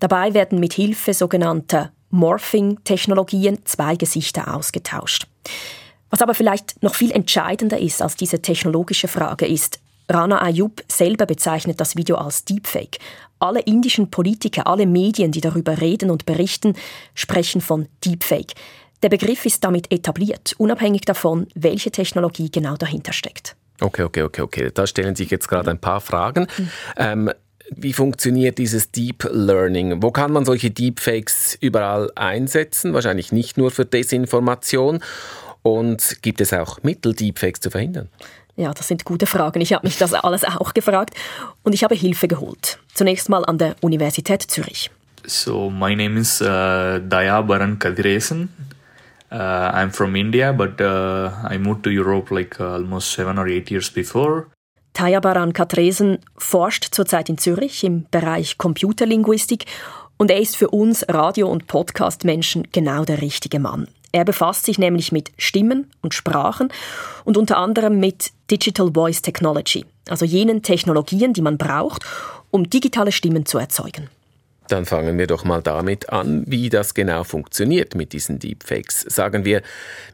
Dabei 0.00 0.34
werden 0.34 0.58
mit 0.58 0.72
Hilfe 0.72 1.14
sogenannter 1.14 1.92
Morphing-Technologien 2.10 3.60
zwei 3.66 3.94
Gesichter 3.94 4.54
ausgetauscht. 4.54 5.28
Was 6.10 6.22
aber 6.22 6.34
vielleicht 6.34 6.82
noch 6.82 6.96
viel 6.96 7.12
entscheidender 7.12 7.78
ist 7.78 8.02
als 8.02 8.16
diese 8.16 8.42
technologische 8.42 9.06
Frage 9.06 9.46
ist, 9.46 9.78
Rana 10.08 10.42
Ayub 10.42 10.82
selber 10.88 11.26
bezeichnet 11.26 11.80
das 11.80 11.94
Video 11.94 12.16
als 12.16 12.44
Deepfake. 12.44 12.98
Alle 13.38 13.60
indischen 13.60 14.10
Politiker, 14.10 14.66
alle 14.66 14.86
Medien, 14.86 15.30
die 15.30 15.40
darüber 15.40 15.80
reden 15.80 16.10
und 16.10 16.26
berichten, 16.26 16.74
sprechen 17.14 17.60
von 17.60 17.86
Deepfake. 18.04 18.54
Der 19.02 19.08
Begriff 19.08 19.46
ist 19.46 19.64
damit 19.64 19.90
etabliert, 19.90 20.54
unabhängig 20.58 21.02
davon, 21.02 21.46
welche 21.54 21.90
Technologie 21.90 22.50
genau 22.50 22.76
dahinter 22.76 23.12
steckt. 23.12 23.56
Okay, 23.80 24.02
okay, 24.02 24.22
okay, 24.22 24.42
okay. 24.42 24.70
Da 24.72 24.86
stellen 24.86 25.16
sich 25.16 25.30
jetzt 25.30 25.48
gerade 25.48 25.70
ein 25.70 25.78
paar 25.78 26.02
Fragen. 26.02 26.46
Mhm. 26.58 26.68
Ähm, 26.96 27.30
wie 27.70 27.92
funktioniert 27.92 28.58
dieses 28.58 28.90
Deep 28.90 29.28
Learning? 29.30 30.02
Wo 30.02 30.10
kann 30.10 30.32
man 30.32 30.44
solche 30.44 30.70
Deepfakes 30.70 31.56
überall 31.60 32.10
einsetzen? 32.14 32.92
Wahrscheinlich 32.92 33.32
nicht 33.32 33.56
nur 33.56 33.70
für 33.70 33.86
Desinformation. 33.86 35.00
Und 35.62 36.20
gibt 36.20 36.40
es 36.40 36.52
auch 36.52 36.82
Mittel, 36.82 37.14
Deepfakes 37.14 37.60
zu 37.60 37.70
verhindern? 37.70 38.08
Ja, 38.56 38.74
das 38.74 38.88
sind 38.88 39.04
gute 39.04 39.26
Fragen. 39.26 39.60
Ich 39.60 39.72
habe 39.72 39.86
mich 39.86 39.96
das 39.96 40.12
alles 40.12 40.44
auch 40.44 40.74
gefragt 40.74 41.14
und 41.62 41.72
ich 41.72 41.84
habe 41.84 41.94
Hilfe 41.94 42.28
geholt. 42.28 42.78
Zunächst 42.92 43.30
mal 43.30 43.44
an 43.46 43.56
der 43.56 43.76
Universität 43.80 44.42
Zürich. 44.42 44.90
So, 45.24 45.70
my 45.70 45.94
name 45.94 46.18
is 46.18 46.42
uh, 46.42 46.98
Daya 46.98 47.40
Baran 47.42 47.78
Kadiresen. 47.78 48.48
Uh, 49.32 49.70
I'm 49.72 49.90
from 49.92 50.16
India, 50.16 50.52
but 50.52 50.80
uh, 50.80 51.30
I 51.48 51.58
moved 51.58 51.84
to 51.84 51.90
Europe 51.90 52.34
like 52.34 52.58
uh, 52.58 52.72
almost 52.72 53.12
seven 53.12 53.38
or 53.38 53.46
eight 53.46 53.70
years 53.70 53.88
before. 53.88 54.48
Taya 54.92 55.20
Baran 55.20 55.52
Katresen 55.52 56.18
forscht 56.36 56.92
zurzeit 56.92 57.28
in 57.28 57.38
Zürich 57.38 57.84
im 57.84 58.06
Bereich 58.10 58.58
Computerlinguistik 58.58 59.66
und 60.16 60.30
er 60.30 60.40
ist 60.40 60.56
für 60.56 60.68
uns 60.70 61.06
Radio- 61.08 61.48
und 61.48 61.68
Podcast-Menschen 61.68 62.68
genau 62.72 63.04
der 63.04 63.22
richtige 63.22 63.60
Mann. 63.60 63.86
Er 64.12 64.24
befasst 64.24 64.64
sich 64.64 64.78
nämlich 64.78 65.12
mit 65.12 65.30
Stimmen 65.38 65.90
und 66.02 66.12
Sprachen 66.12 66.72
und 67.24 67.36
unter 67.36 67.58
anderem 67.58 68.00
mit 68.00 68.32
Digital 68.50 68.90
Voice 68.92 69.22
Technology, 69.22 69.86
also 70.08 70.24
jenen 70.24 70.62
Technologien, 70.62 71.32
die 71.32 71.42
man 71.42 71.56
braucht, 71.56 72.04
um 72.50 72.68
digitale 72.68 73.12
Stimmen 73.12 73.46
zu 73.46 73.58
erzeugen. 73.58 74.10
Dann 74.70 74.86
fangen 74.86 75.18
wir 75.18 75.26
doch 75.26 75.42
mal 75.42 75.62
damit 75.62 76.10
an, 76.10 76.44
wie 76.46 76.68
das 76.68 76.94
genau 76.94 77.24
funktioniert 77.24 77.96
mit 77.96 78.12
diesen 78.12 78.38
Deepfakes. 78.38 79.00
Sagen 79.00 79.44
wir, 79.44 79.62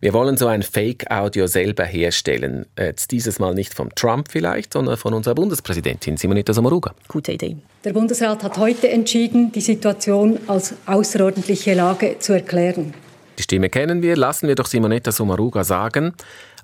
wir 0.00 0.14
wollen 0.14 0.38
so 0.38 0.46
ein 0.46 0.62
Fake-Audio 0.62 1.46
selber 1.46 1.84
herstellen. 1.84 2.64
Jetzt 2.78 3.10
dieses 3.10 3.38
Mal 3.38 3.52
nicht 3.52 3.74
vom 3.74 3.94
Trump 3.94 4.28
vielleicht, 4.30 4.72
sondern 4.72 4.96
von 4.96 5.12
unserer 5.12 5.34
Bundespräsidentin 5.34 6.16
Simonetta 6.16 6.54
Sommaruga. 6.54 6.94
Gute 7.06 7.32
Idee. 7.32 7.58
Der 7.84 7.92
Bundesrat 7.92 8.42
hat 8.42 8.56
heute 8.56 8.88
entschieden, 8.88 9.52
die 9.52 9.60
Situation 9.60 10.38
als 10.46 10.72
außerordentliche 10.86 11.74
Lage 11.74 12.18
zu 12.18 12.32
erklären. 12.32 12.94
Die 13.38 13.42
Stimme 13.42 13.68
kennen 13.68 14.00
wir, 14.00 14.16
lassen 14.16 14.48
wir 14.48 14.54
doch 14.54 14.64
Simonetta 14.64 15.12
Sommaruga 15.12 15.64
sagen, 15.64 16.14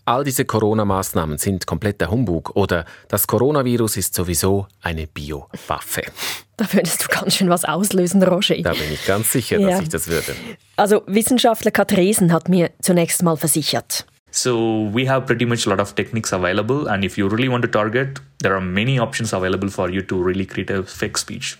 all 0.04 0.24
diese 0.24 0.44
Corona-Maßnahmen 0.44 1.38
sind 1.38 1.66
kompletter 1.66 2.10
Humbug 2.10 2.56
oder 2.56 2.84
das 3.08 3.26
Coronavirus 3.26 3.96
ist 3.96 4.14
sowieso 4.14 4.66
eine 4.80 5.06
Biowaffe. 5.06 6.02
Da 6.56 6.72
würdest 6.72 7.04
du 7.04 7.08
ganz 7.08 7.34
schön 7.36 7.48
was 7.48 7.64
auslösen, 7.64 8.22
Roger. 8.22 8.56
Da 8.62 8.72
bin 8.72 8.92
ich 8.92 9.04
ganz 9.06 9.32
sicher, 9.32 9.58
ja. 9.58 9.70
dass 9.70 9.80
ich 9.80 9.88
das 9.88 10.08
würde. 10.08 10.34
Also 10.76 11.02
Wissenschaftler 11.06 11.70
Katresen 11.70 12.32
hat 12.32 12.48
mir 12.48 12.70
zunächst 12.80 13.22
mal 13.22 13.36
versichert. 13.36 14.06
So 14.30 14.90
we 14.94 15.08
have 15.08 15.26
pretty 15.26 15.44
much 15.44 15.66
a 15.66 15.70
lot 15.70 15.80
of 15.80 15.94
techniques 15.94 16.32
available 16.32 16.88
and 16.88 17.04
if 17.04 17.18
you 17.18 17.28
really 17.28 17.48
want 17.50 17.62
to 17.64 17.70
target, 17.70 18.20
there 18.42 18.54
are 18.54 18.62
many 18.62 18.98
options 18.98 19.34
available 19.34 19.68
for 19.68 19.90
you 19.90 20.02
to 20.02 20.22
really 20.22 20.46
create 20.46 20.70
a 20.70 20.82
fake 20.82 21.18
speech. 21.18 21.58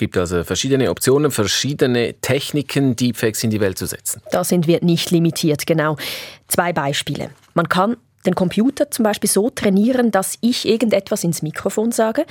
Es 0.00 0.02
gibt 0.02 0.16
also 0.16 0.44
verschiedene 0.44 0.88
Optionen, 0.88 1.30
verschiedene 1.30 2.14
Techniken, 2.22 2.96
Deepfakes 2.96 3.44
in 3.44 3.50
die 3.50 3.60
Welt 3.60 3.76
zu 3.76 3.84
setzen. 3.84 4.22
Da 4.30 4.44
sind 4.44 4.66
wir 4.66 4.82
nicht 4.82 5.10
limitiert, 5.10 5.66
genau. 5.66 5.98
Zwei 6.48 6.72
Beispiele. 6.72 7.28
Man 7.52 7.68
kann 7.68 7.98
den 8.24 8.34
Computer 8.34 8.90
zum 8.90 9.02
Beispiel 9.02 9.28
so 9.28 9.50
trainieren, 9.50 10.10
dass 10.10 10.38
ich 10.40 10.66
irgendetwas 10.66 11.22
ins 11.22 11.42
Mikrofon 11.42 11.92
sage 11.92 12.24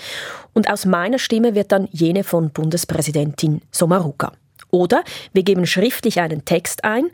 und 0.54 0.68
aus 0.68 0.86
meiner 0.86 1.20
Stimme 1.20 1.54
wird 1.54 1.72
dann 1.72 1.88
jene 1.92 2.24
von 2.24 2.50
Bundespräsidentin 2.50 3.62
Sommaruga. 3.70 4.32
Oder 4.72 5.04
wir 5.34 5.44
geben 5.44 5.68
schriftlich 5.68 6.20
einen 6.20 6.46
Text 6.46 6.84
ein 6.84 7.12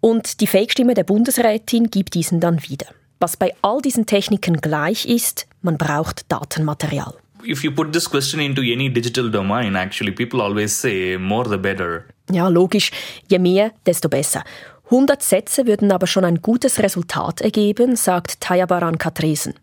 und 0.00 0.40
die 0.40 0.46
Fake-Stimme 0.46 0.94
der 0.94 1.04
Bundesrätin 1.04 1.90
gibt 1.90 2.14
diesen 2.14 2.40
dann 2.40 2.62
wieder. 2.62 2.86
Was 3.18 3.36
bei 3.36 3.54
all 3.60 3.82
diesen 3.82 4.06
Techniken 4.06 4.62
gleich 4.62 5.04
ist, 5.04 5.46
man 5.60 5.76
braucht 5.76 6.24
Datenmaterial. 6.32 7.12
If 7.44 7.64
you 7.64 7.72
put 7.72 7.92
this 7.92 8.08
question 8.08 8.40
into 8.40 8.62
any 8.62 8.88
digital 8.88 9.30
domain, 9.30 9.76
actually 9.76 10.12
people 10.12 10.40
always 10.40 10.72
say 10.78 11.16
more 11.16 11.48
the 11.48 11.58
better. 11.58 12.04
Ja, 12.30 12.48
logisch, 12.48 12.90
je 13.28 13.38
mehr, 13.38 13.72
desto 13.86 14.08
besser. 14.08 14.42
100 14.90 15.22
Sätze 15.22 15.66
würden 15.66 15.92
aber 15.92 16.06
schon 16.06 16.24
ein 16.24 16.42
gutes 16.42 16.80
Resultat 16.80 17.40
ergeben, 17.40 17.96
sagt 17.96 18.40
Tayabaran 18.40 18.98
Katresen. 18.98 19.54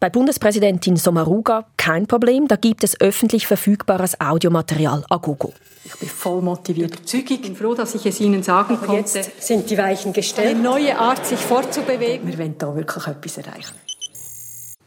Bei 0.00 0.10
Bundespräsidentin 0.10 0.96
Sommaruga 0.96 1.66
kein 1.76 2.06
Problem, 2.06 2.48
da 2.48 2.56
gibt 2.56 2.84
es 2.84 3.00
öffentlich 3.00 3.46
verfügbares 3.46 4.20
Audiomaterial 4.20 5.04
a 5.08 5.16
Google. 5.16 5.52
Ich 5.84 5.94
bin 5.94 6.08
voll 6.08 6.42
motiviert. 6.42 7.00
Ich 7.12 7.40
bin 7.40 7.56
froh, 7.56 7.74
dass 7.74 7.94
ich 7.94 8.04
es 8.04 8.20
Ihnen 8.20 8.42
sagen 8.42 8.76
konnte. 8.78 9.18
Jetzt 9.18 9.46
sind 9.46 9.70
die 9.70 9.78
Weichen 9.78 10.12
gestellt. 10.12 10.48
Eine 10.48 10.60
neue 10.60 10.98
Art, 10.98 11.24
sich 11.24 11.38
fortzubewegen. 11.38 12.26
Wir 12.26 12.38
wollen 12.38 12.58
da 12.58 12.74
wirklich 12.74 13.06
etwas 13.06 13.38
erreichen. 13.38 13.74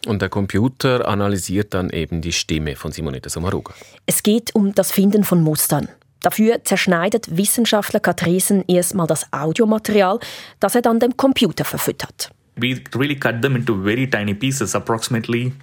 Und 0.05 0.21
der 0.21 0.29
Computer 0.29 1.07
analysiert 1.07 1.73
dann 1.73 1.89
eben 1.89 2.21
die 2.21 2.31
Stimme 2.31 2.75
von 2.75 2.91
Simonetta 2.91 3.29
Sommaruga. 3.29 3.73
Es 4.05 4.23
geht 4.23 4.55
um 4.55 4.73
das 4.73 4.91
Finden 4.91 5.23
von 5.23 5.41
Mustern. 5.41 5.89
Dafür 6.21 6.63
zerschneidet 6.63 7.37
Wissenschaftler 7.37 7.99
Katresen 7.99 8.63
erstmal 8.67 9.07
das 9.07 9.31
Audiomaterial, 9.31 10.19
das 10.59 10.75
er 10.75 10.81
dann 10.81 10.99
dem 10.99 11.15
Computer 11.15 11.63
verfüttert. 11.63 12.29
We 12.55 12.81
really 12.95 13.15
cut 13.15 13.41
them 13.41 13.55
into 13.55 13.81
very 13.83 14.09
tiny 14.09 14.33
pieces, 14.33 14.75
approximately 14.75 15.53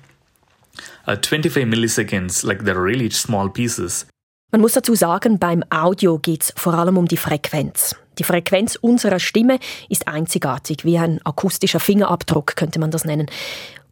uh, 1.07 1.17
25 1.17 1.67
milliseconds, 1.67 2.43
like 2.43 2.63
they're 2.63 2.83
really 2.83 3.11
small 3.11 3.51
pieces. 3.51 4.07
Man 4.53 4.61
muss 4.61 4.73
dazu 4.73 4.95
sagen, 4.95 5.39
beim 5.39 5.63
Audio 5.71 6.19
geht 6.19 6.45
es 6.45 6.53
vor 6.57 6.73
allem 6.75 6.97
um 6.97 7.07
die 7.07 7.17
Frequenz. 7.17 7.97
Die 8.19 8.25
Frequenz 8.25 8.77
unserer 8.77 9.19
Stimme 9.19 9.59
ist 9.91 10.09
einzigartig, 10.09 10.85
wie 10.85 10.97
ein 10.97 11.21
akustischer 11.25 11.81
Fingerabdruck 11.81 12.57
könnte 12.57 12.79
man 12.79 12.91
das 12.91 13.05
nennen. 13.05 13.27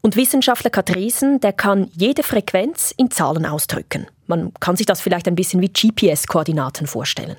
Und 0.04 0.16
Wissenschaftler 0.16 0.68
Katresen, 0.68 1.40
der 1.40 1.54
kann 1.54 1.90
jede 1.94 2.23
Frequenz 2.23 2.92
in 2.94 3.11
Zahlen 3.11 3.46
ausdrücken. 3.46 4.06
Man 4.26 4.52
kann 4.61 4.76
sich 4.76 4.84
das 4.84 5.00
vielleicht 5.00 5.26
ein 5.28 5.34
bisschen 5.34 5.62
wie 5.62 5.70
GPS-Koordinaten 5.70 6.87
vorstellen. 6.87 7.38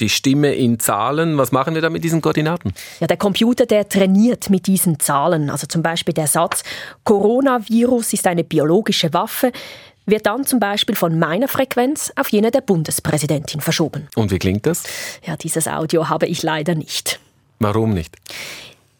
Die 0.00 0.08
Stimme 0.08 0.52
in 0.52 0.80
Zahlen, 0.80 1.38
was 1.38 1.52
machen 1.52 1.76
wir 1.76 1.80
da 1.80 1.90
mit 1.90 2.02
diesen 2.02 2.20
Koordinaten? 2.20 2.74
Ja, 2.98 3.06
der 3.06 3.18
Computer, 3.18 3.66
der 3.66 3.88
trainiert 3.88 4.50
mit 4.50 4.66
diesen 4.66 4.98
Zahlen. 4.98 5.48
Also 5.48 5.68
zum 5.68 5.84
Beispiel 5.84 6.12
der 6.12 6.26
Satz, 6.26 6.64
Coronavirus 7.04 8.14
ist 8.14 8.26
eine 8.26 8.42
biologische 8.42 9.14
Waffe, 9.14 9.52
wird 10.04 10.26
dann 10.26 10.44
zum 10.44 10.58
Beispiel 10.58 10.96
von 10.96 11.20
meiner 11.20 11.46
Frequenz 11.46 12.12
auf 12.16 12.32
jene 12.32 12.50
der 12.50 12.62
Bundespräsidentin 12.62 13.60
verschoben. 13.60 14.08
Und 14.16 14.32
wie 14.32 14.40
klingt 14.40 14.66
das? 14.66 14.82
Ja, 15.24 15.36
dieses 15.36 15.68
Audio 15.68 16.08
habe 16.08 16.26
ich 16.26 16.42
leider 16.42 16.74
nicht. 16.74 17.20
Warum 17.60 17.94
nicht? 17.94 18.16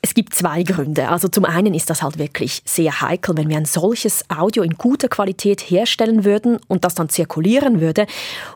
Es 0.04 0.14
gibt 0.14 0.34
zwei 0.34 0.64
Gründe. 0.64 1.08
Also 1.08 1.28
zum 1.28 1.44
einen 1.44 1.74
ist 1.74 1.88
das 1.88 2.02
halt 2.02 2.18
wirklich 2.18 2.60
sehr 2.64 3.00
heikel, 3.00 3.36
wenn 3.36 3.48
wir 3.48 3.56
ein 3.56 3.66
solches 3.66 4.24
Audio 4.28 4.64
in 4.64 4.76
guter 4.76 5.08
Qualität 5.08 5.60
herstellen 5.60 6.24
würden 6.24 6.58
und 6.66 6.84
das 6.84 6.96
dann 6.96 7.08
zirkulieren 7.08 7.80
würde 7.80 8.06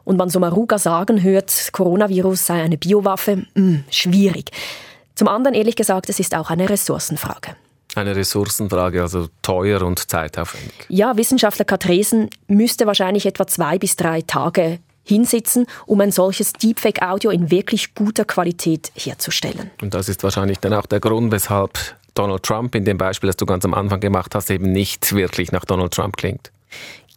und 0.03 0.17
man 0.17 0.29
so 0.29 0.41
Maruga 0.41 0.79
sagen 0.79 1.23
hört, 1.23 1.71
Coronavirus 1.73 2.47
sei 2.47 2.63
eine 2.63 2.77
Biowaffe, 2.77 3.37
mh, 3.37 3.47
hm, 3.55 3.85
schwierig. 3.91 4.51
Zum 5.15 5.29
anderen, 5.29 5.55
ehrlich 5.55 5.77
gesagt, 5.77 6.09
es 6.09 6.19
ist 6.19 6.35
auch 6.35 6.51
eine 6.51 6.69
Ressourcenfrage. 6.69 7.55
Eine 7.95 8.15
Ressourcenfrage, 8.17 9.01
also 9.01 9.29
teuer 9.41 9.81
und 9.83 10.11
zeitaufwendig. 10.11 10.75
Ja, 10.89 11.17
Wissenschaftler 11.17 11.65
Katresen 11.65 12.29
müsste 12.49 12.87
wahrscheinlich 12.87 13.25
etwa 13.25 13.47
zwei 13.47 13.79
bis 13.79 13.95
drei 13.95 14.21
Tage 14.21 14.81
hinsitzen, 15.07 15.67
um 15.87 16.01
ein 16.01 16.11
solches 16.11 16.53
Deepfake-Audio 16.53 17.31
in 17.31 17.51
wirklich 17.51 17.95
guter 17.95 18.25
Qualität 18.25 18.93
herzustellen. 18.95 19.71
Und 19.81 19.95
das 19.95 20.09
ist 20.09 20.23
wahrscheinlich 20.23 20.59
dann 20.59 20.75
auch 20.75 20.87
der 20.87 21.01
Grund, 21.01 21.33
weshalb 21.33 21.79
Donald 22.15 22.43
Trump 22.43 22.75
in 22.75 22.85
dem 22.85 22.99
Beispiel, 22.99 23.29
das 23.29 23.37
du 23.37 23.47
ganz 23.47 23.65
am 23.65 23.75
Anfang 23.75 24.01
gemacht 24.01 24.35
hast, 24.35 24.51
eben 24.51 24.73
nicht 24.73 25.15
wirklich 25.15 25.53
nach 25.53 25.65
Donald 25.65 25.93
Trump 25.93 26.17
klingt. 26.17 26.51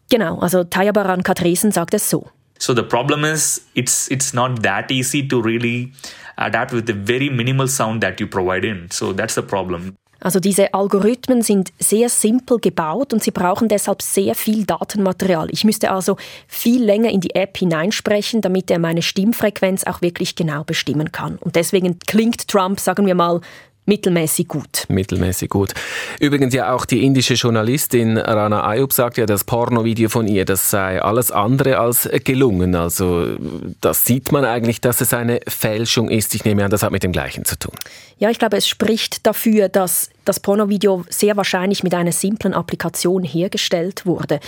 Genau, 0.10 0.40
also 0.40 0.64
Tayabaran 0.64 1.24
Katresen 1.24 1.72
sagt 1.72 1.94
es 1.94 2.10
so. 2.10 2.28
So 2.58 2.76
the 2.76 2.84
problem 2.84 3.24
is 3.24 3.66
it's 3.74 4.10
it's 4.10 4.34
not 4.34 4.62
that 4.64 4.92
easy 4.92 5.26
to 5.28 5.40
really 5.40 5.94
adapt 6.36 6.74
with 6.74 6.86
the 6.88 6.94
very 6.94 7.30
minimal 7.30 7.68
sound 7.68 8.02
that 8.04 8.20
you 8.20 8.28
provide 8.28 8.68
in. 8.68 8.90
So 8.92 9.14
that's 9.14 9.36
the 9.36 9.42
problem. 9.42 9.96
Also 10.20 10.40
diese 10.40 10.74
Algorithmen 10.74 11.42
sind 11.42 11.72
sehr 11.80 12.10
simpel 12.10 12.60
gebaut 12.60 13.14
und 13.14 13.24
sie 13.24 13.32
brauchen 13.32 13.68
deshalb 13.68 14.02
sehr 14.02 14.36
viel 14.36 14.66
Datenmaterial. 14.66 15.48
Ich 15.52 15.64
müsste 15.64 15.92
also 15.92 16.18
viel 16.48 16.84
länger 16.84 17.10
in 17.10 17.22
die 17.22 17.36
App 17.36 17.58
hineinsprechen, 17.58 18.42
damit 18.42 18.70
er 18.72 18.80
meine 18.80 19.02
Stimmfrequenz 19.02 19.86
auch 19.86 20.02
wirklich 20.02 20.36
genau 20.36 20.64
bestimmen 20.64 21.12
kann. 21.12 21.38
Und 21.38 21.56
deswegen 21.56 22.00
klingt 22.00 22.48
Trump, 22.48 22.80
sagen 22.80 23.06
wir 23.06 23.16
mal, 23.16 23.42
mittelmäßig 23.90 24.48
gut. 24.48 24.86
Mittelmäßig 24.88 25.50
gut. 25.50 25.74
Übrigens 26.20 26.54
ja 26.54 26.74
auch 26.74 26.86
die 26.86 27.04
indische 27.04 27.34
Journalistin 27.34 28.18
Rana 28.18 28.64
Ayub 28.64 28.94
sagt 28.94 29.18
ja, 29.18 29.26
das 29.26 29.44
Pornovideo 29.44 30.10
von 30.10 30.28
ihr, 30.28 30.46
das 30.46 30.70
sei 30.70 31.02
alles 31.02 31.32
andere 31.32 31.80
als 31.80 32.08
gelungen. 32.24 32.76
Also 32.76 33.36
das 33.82 34.06
sieht 34.06 34.32
man 34.32 34.46
eigentlich, 34.46 34.80
dass 34.80 35.02
es 35.02 35.14
eine 35.14 35.40
Fälschung 35.48 36.10
ist. 36.10 36.36
Ich 36.36 36.46
nehme 36.46 36.64
an, 36.64 36.70
das 36.70 36.84
hat 36.84 36.92
mit 36.92 37.04
dem 37.04 37.12
Gleichen 37.12 37.44
zu 37.46 37.58
tun. 37.58 37.74
Ja, 38.20 38.30
ich 38.30 38.38
glaube, 38.38 38.58
es 38.58 38.68
spricht 38.68 39.26
dafür, 39.26 39.70
dass 39.70 40.10
das 40.26 40.42
Pornovideo 40.42 41.06
sehr 41.10 41.38
wahrscheinlich 41.38 41.84
mit 41.84 41.94
einer 41.94 42.12
simplen 42.12 42.54
Applikation 42.54 43.24
hergestellt 43.24 44.06
wurde. 44.06 44.42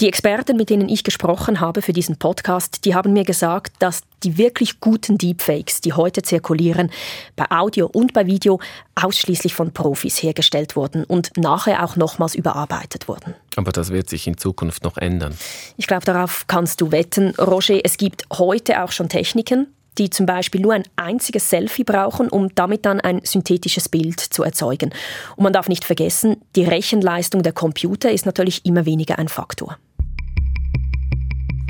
Die 0.00 0.06
Experten, 0.06 0.56
mit 0.56 0.70
denen 0.70 0.88
ich 0.88 1.02
gesprochen 1.02 1.58
habe 1.58 1.82
für 1.82 1.92
diesen 1.92 2.18
Podcast, 2.18 2.84
die 2.84 2.94
haben 2.94 3.12
mir 3.12 3.24
gesagt, 3.24 3.72
dass 3.80 4.02
die 4.22 4.38
wirklich 4.38 4.78
guten 4.78 5.18
Deepfakes, 5.18 5.80
die 5.80 5.92
heute 5.92 6.22
zirkulieren, 6.22 6.92
bei 7.34 7.46
Audio 7.50 7.90
und 7.92 8.12
bei 8.12 8.26
Video 8.26 8.60
ausschließlich 8.94 9.54
von 9.54 9.72
Profis 9.72 10.22
hergestellt 10.22 10.76
wurden 10.76 11.02
und 11.02 11.36
nachher 11.36 11.84
auch 11.84 11.96
nochmals 11.96 12.36
überarbeitet 12.36 13.08
wurden. 13.08 13.34
Aber 13.56 13.72
das 13.72 13.90
wird 13.90 14.08
sich 14.08 14.28
in 14.28 14.36
Zukunft 14.36 14.84
noch 14.84 14.96
ändern. 14.96 15.36
Ich 15.76 15.88
glaube, 15.88 16.04
darauf 16.04 16.44
kannst 16.46 16.80
du 16.80 16.92
wetten, 16.92 17.34
Roger. 17.36 17.80
Es 17.82 17.96
gibt 17.96 18.22
heute 18.32 18.84
auch 18.84 18.92
schon 18.92 19.08
Techniken, 19.08 19.66
die 19.98 20.10
zum 20.10 20.26
Beispiel 20.26 20.60
nur 20.60 20.74
ein 20.74 20.84
einziges 20.96 21.50
Selfie 21.50 21.84
brauchen, 21.84 22.28
um 22.28 22.54
damit 22.54 22.86
dann 22.86 23.00
ein 23.00 23.20
synthetisches 23.24 23.88
Bild 23.88 24.20
zu 24.20 24.42
erzeugen. 24.42 24.90
Und 25.36 25.44
man 25.44 25.52
darf 25.52 25.68
nicht 25.68 25.84
vergessen, 25.84 26.36
die 26.56 26.64
Rechenleistung 26.64 27.42
der 27.42 27.52
Computer 27.52 28.10
ist 28.10 28.26
natürlich 28.26 28.64
immer 28.64 28.86
weniger 28.86 29.18
ein 29.18 29.28
Faktor. 29.28 29.78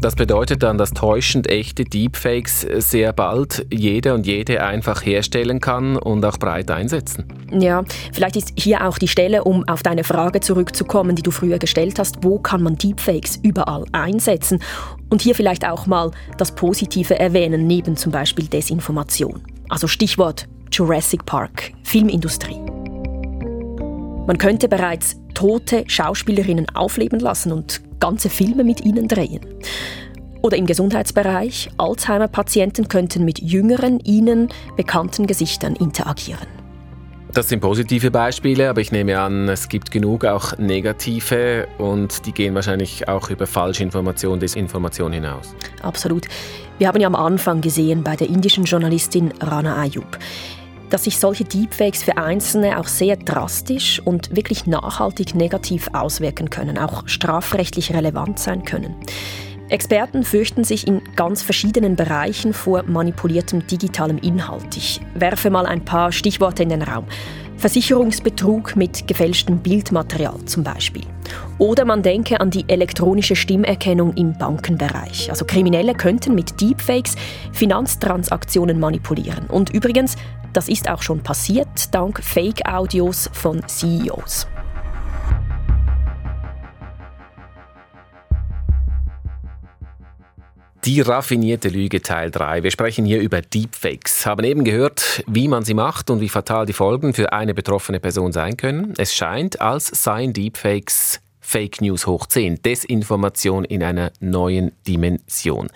Das 0.01 0.15
bedeutet 0.15 0.63
dann, 0.63 0.79
dass 0.79 0.93
täuschend 0.93 1.51
echte 1.51 1.85
Deepfakes 1.85 2.61
sehr 2.61 3.13
bald 3.13 3.67
jeder 3.73 4.15
und 4.15 4.27
jede 4.29 4.63
einfach 4.63 5.05
herstellen 5.05 5.61
kann 5.61 5.97
und 5.97 6.25
auch 6.25 6.39
breit 6.39 6.71
einsetzen. 6.71 7.25
Ja, 7.51 7.83
vielleicht 8.13 8.37
ist 8.37 8.53
hier 8.57 8.87
auch 8.87 8.99
die 8.99 9.09
Stelle, 9.09 9.43
um 9.43 9.69
auf 9.69 9.83
deine 9.83 10.05
Frage 10.05 10.39
zurückzukommen, 10.39 11.17
die 11.17 11.23
du 11.23 11.33
früher 11.33 11.59
gestellt 11.59 11.99
hast, 11.99 12.23
wo 12.23 12.39
kann 12.39 12.63
man 12.63 12.77
Deepfakes 12.77 13.41
überall 13.43 13.87
einsetzen? 13.91 14.63
Und 15.09 15.21
hier 15.21 15.35
vielleicht 15.35 15.67
auch 15.67 15.87
mal 15.87 16.13
das 16.37 16.55
Positive 16.55 17.19
erwähnen, 17.19 17.67
neben 17.67 17.97
zum 17.97 18.13
Beispiel 18.13 18.47
Desinformation. 18.47 19.43
Also 19.69 19.89
Stichwort 19.89 20.47
Jurassic 20.71 21.27
Park, 21.27 21.73
Filmindustrie. 21.83 22.61
Man 24.27 24.39
könnte 24.39 24.69
bereits 24.69 25.17
tote 25.35 25.85
Schauspielerinnen 25.89 26.69
aufleben 26.75 27.19
lassen 27.19 27.51
und 27.51 27.81
ganze 28.01 28.31
Filme 28.31 28.65
mit 28.65 28.85
ihnen 28.85 29.09
drehen. 29.09 29.41
Oder 30.43 30.57
im 30.57 30.67
Gesundheitsbereich, 30.67 31.71
Alzheimer-Patienten 31.79 32.89
könnten 32.89 33.25
mit 33.25 33.41
jüngeren, 33.41 34.01
ihnen 34.01 34.49
bekannten 34.77 35.27
Gesichtern 35.27 35.75
interagieren. 35.75 36.47
Das 37.33 37.49
sind 37.49 37.61
positive 37.61 38.11
Beispiele, 38.11 38.71
aber 38.71 38.81
ich 38.81 38.91
nehme 38.91 39.19
an, 39.21 39.49
es 39.49 39.69
gibt 39.69 39.91
genug 39.91 40.25
auch 40.25 40.57
negative 40.57 41.69
und 41.77 42.25
die 42.25 42.33
gehen 42.33 42.55
wahrscheinlich 42.55 43.07
auch 43.07 43.29
über 43.29 43.47
Falschinformation, 43.47 44.41
Desinformation 44.41 45.13
hinaus. 45.13 45.55
Absolut. 45.83 46.27
Wir 46.79 46.89
haben 46.89 47.01
ja 47.01 47.07
am 47.07 47.15
Anfang 47.15 47.61
gesehen 47.61 48.03
bei 48.03 48.17
der 48.17 48.29
indischen 48.29 48.65
Journalistin 48.65 49.33
Rana 49.41 49.77
Ayub 49.77 50.19
dass 50.91 51.05
sich 51.05 51.19
solche 51.19 51.45
Deepfakes 51.45 52.03
für 52.03 52.17
Einzelne 52.17 52.79
auch 52.79 52.87
sehr 52.87 53.17
drastisch 53.17 54.01
und 54.05 54.35
wirklich 54.35 54.67
nachhaltig 54.67 55.35
negativ 55.35 55.89
auswirken 55.93 56.51
können, 56.51 56.79
auch 56.79 57.07
strafrechtlich 57.07 57.95
relevant 57.95 58.39
sein 58.39 58.65
können. 58.65 58.95
Experten 59.69 60.25
fürchten 60.25 60.65
sich 60.65 60.87
in 60.87 61.03
ganz 61.15 61.43
verschiedenen 61.43 61.95
Bereichen 61.95 62.55
vor 62.55 62.85
manipuliertem 62.85 63.67
digitalem 63.67 64.17
Inhalt. 64.19 64.77
Ich 64.77 65.01
werfe 65.15 65.51
mal 65.51 65.67
ein 65.67 65.85
paar 65.85 66.11
Stichworte 66.11 66.63
in 66.63 66.71
den 66.71 66.83
Raum. 66.83 67.05
Versicherungsbetrug 67.59 68.77
mit 68.77 69.09
gefälschtem 69.09 69.59
Bildmaterial 69.59 70.45
zum 70.47 70.63
Beispiel. 70.63 71.03
Oder 71.59 71.85
man 71.85 72.03
denke 72.03 72.41
an 72.41 72.51
die 72.51 72.65
elektronische 72.69 73.35
Stimmerkennung 73.35 74.15
im 74.15 74.39
Bankenbereich. 74.39 75.29
Also 75.29 75.45
Kriminelle 75.45 75.95
könnten 75.95 76.37
mit 76.37 76.61
Deepfakes 76.61 77.17
Finanztransaktionen 77.53 78.79
manipulieren. 78.79 79.47
Und 79.49 79.71
übrigens, 79.71 80.17
das 80.53 80.69
ist 80.69 80.89
auch 80.89 81.03
schon 81.03 81.21
passiert, 81.21 81.93
dank 81.93 82.23
Fake-Audios 82.23 83.29
von 83.33 83.61
CEOs. 83.67 84.47
Die 90.85 91.01
raffinierte 91.01 91.69
Lüge 91.69 92.03
Teil 92.03 92.31
3. 92.31 92.63
Wir 92.63 92.71
sprechen 92.71 93.05
hier 93.05 93.21
über 93.21 93.43
Deepfakes. 93.43 94.25
Haben 94.25 94.45
eben 94.45 94.63
gehört, 94.63 95.25
wie 95.27 95.49
man 95.49 95.65
sie 95.65 95.75
macht 95.75 96.09
und 96.09 96.21
wie 96.21 96.29
fatal 96.29 96.67
die 96.67 96.73
Folgen 96.73 97.15
für 97.15 97.33
eine 97.33 97.53
betroffene 97.53 97.99
Person 97.99 98.33
sein 98.33 98.57
können. 98.57 98.95
Es 98.97 99.15
scheint, 99.15 99.61
als 99.61 99.89
seien 99.89 100.33
Deepfakes 100.33 101.21
Fake 101.41 101.81
News 101.81 102.07
hoch 102.07 102.27
10, 102.27 102.63
Desinformation 102.63 103.65
in 103.65 103.83
einer 103.83 104.13
neuen 104.21 104.73
Dimension. 104.87 105.69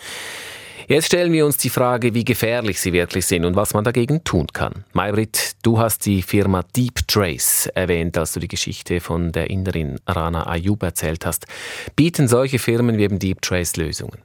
Jetzt 0.86 1.06
stellen 1.06 1.32
wir 1.32 1.46
uns 1.46 1.56
die 1.56 1.70
Frage, 1.70 2.14
wie 2.14 2.24
gefährlich 2.24 2.80
sie 2.80 2.92
wirklich 2.92 3.26
sind 3.26 3.44
und 3.44 3.56
was 3.56 3.74
man 3.74 3.82
dagegen 3.82 4.22
tun 4.24 4.48
kann. 4.52 4.84
Maybrit, 4.92 5.52
du 5.62 5.78
hast 5.78 6.06
die 6.06 6.22
Firma 6.22 6.62
Deep 6.76 7.08
Trace 7.08 7.68
erwähnt, 7.74 8.18
als 8.18 8.32
du 8.32 8.40
die 8.40 8.48
Geschichte 8.48 9.00
von 9.00 9.32
der 9.32 9.50
Inderin 9.50 9.98
Rana 10.06 10.46
Ayub 10.46 10.82
erzählt 10.82 11.26
hast. 11.26 11.46
Bieten 11.96 12.28
solche 12.28 12.58
Firmen 12.58 12.98
wie 12.98 13.04
eben 13.04 13.18
Deep 13.18 13.42
Trace 13.42 13.76
Lösungen? 13.76 14.18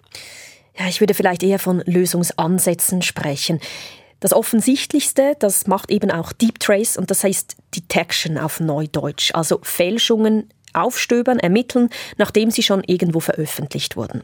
Ja, 0.80 0.88
ich 0.88 1.00
würde 1.00 1.14
vielleicht 1.14 1.44
eher 1.44 1.60
von 1.60 1.82
Lösungsansätzen 1.86 3.02
sprechen. 3.02 3.60
Das 4.20 4.34
Offensichtlichste, 4.34 5.36
das 5.40 5.68
macht 5.68 5.92
eben 5.92 6.12
auch 6.12 6.32
Deep 6.32 6.60
Trace 6.60 6.98
und 6.98 7.12
das 7.12 7.24
heißt 7.24 7.56
Detection 7.76 8.38
auf 8.38 8.60
Neudeutsch, 8.60 9.32
also 9.34 9.60
Fälschungen 9.62 10.50
aufstöbern, 10.74 11.40
ermitteln, 11.40 11.90
nachdem 12.18 12.52
sie 12.52 12.64
schon 12.64 12.84
irgendwo 12.84 13.20
veröffentlicht 13.20 13.96
wurden. 13.96 14.24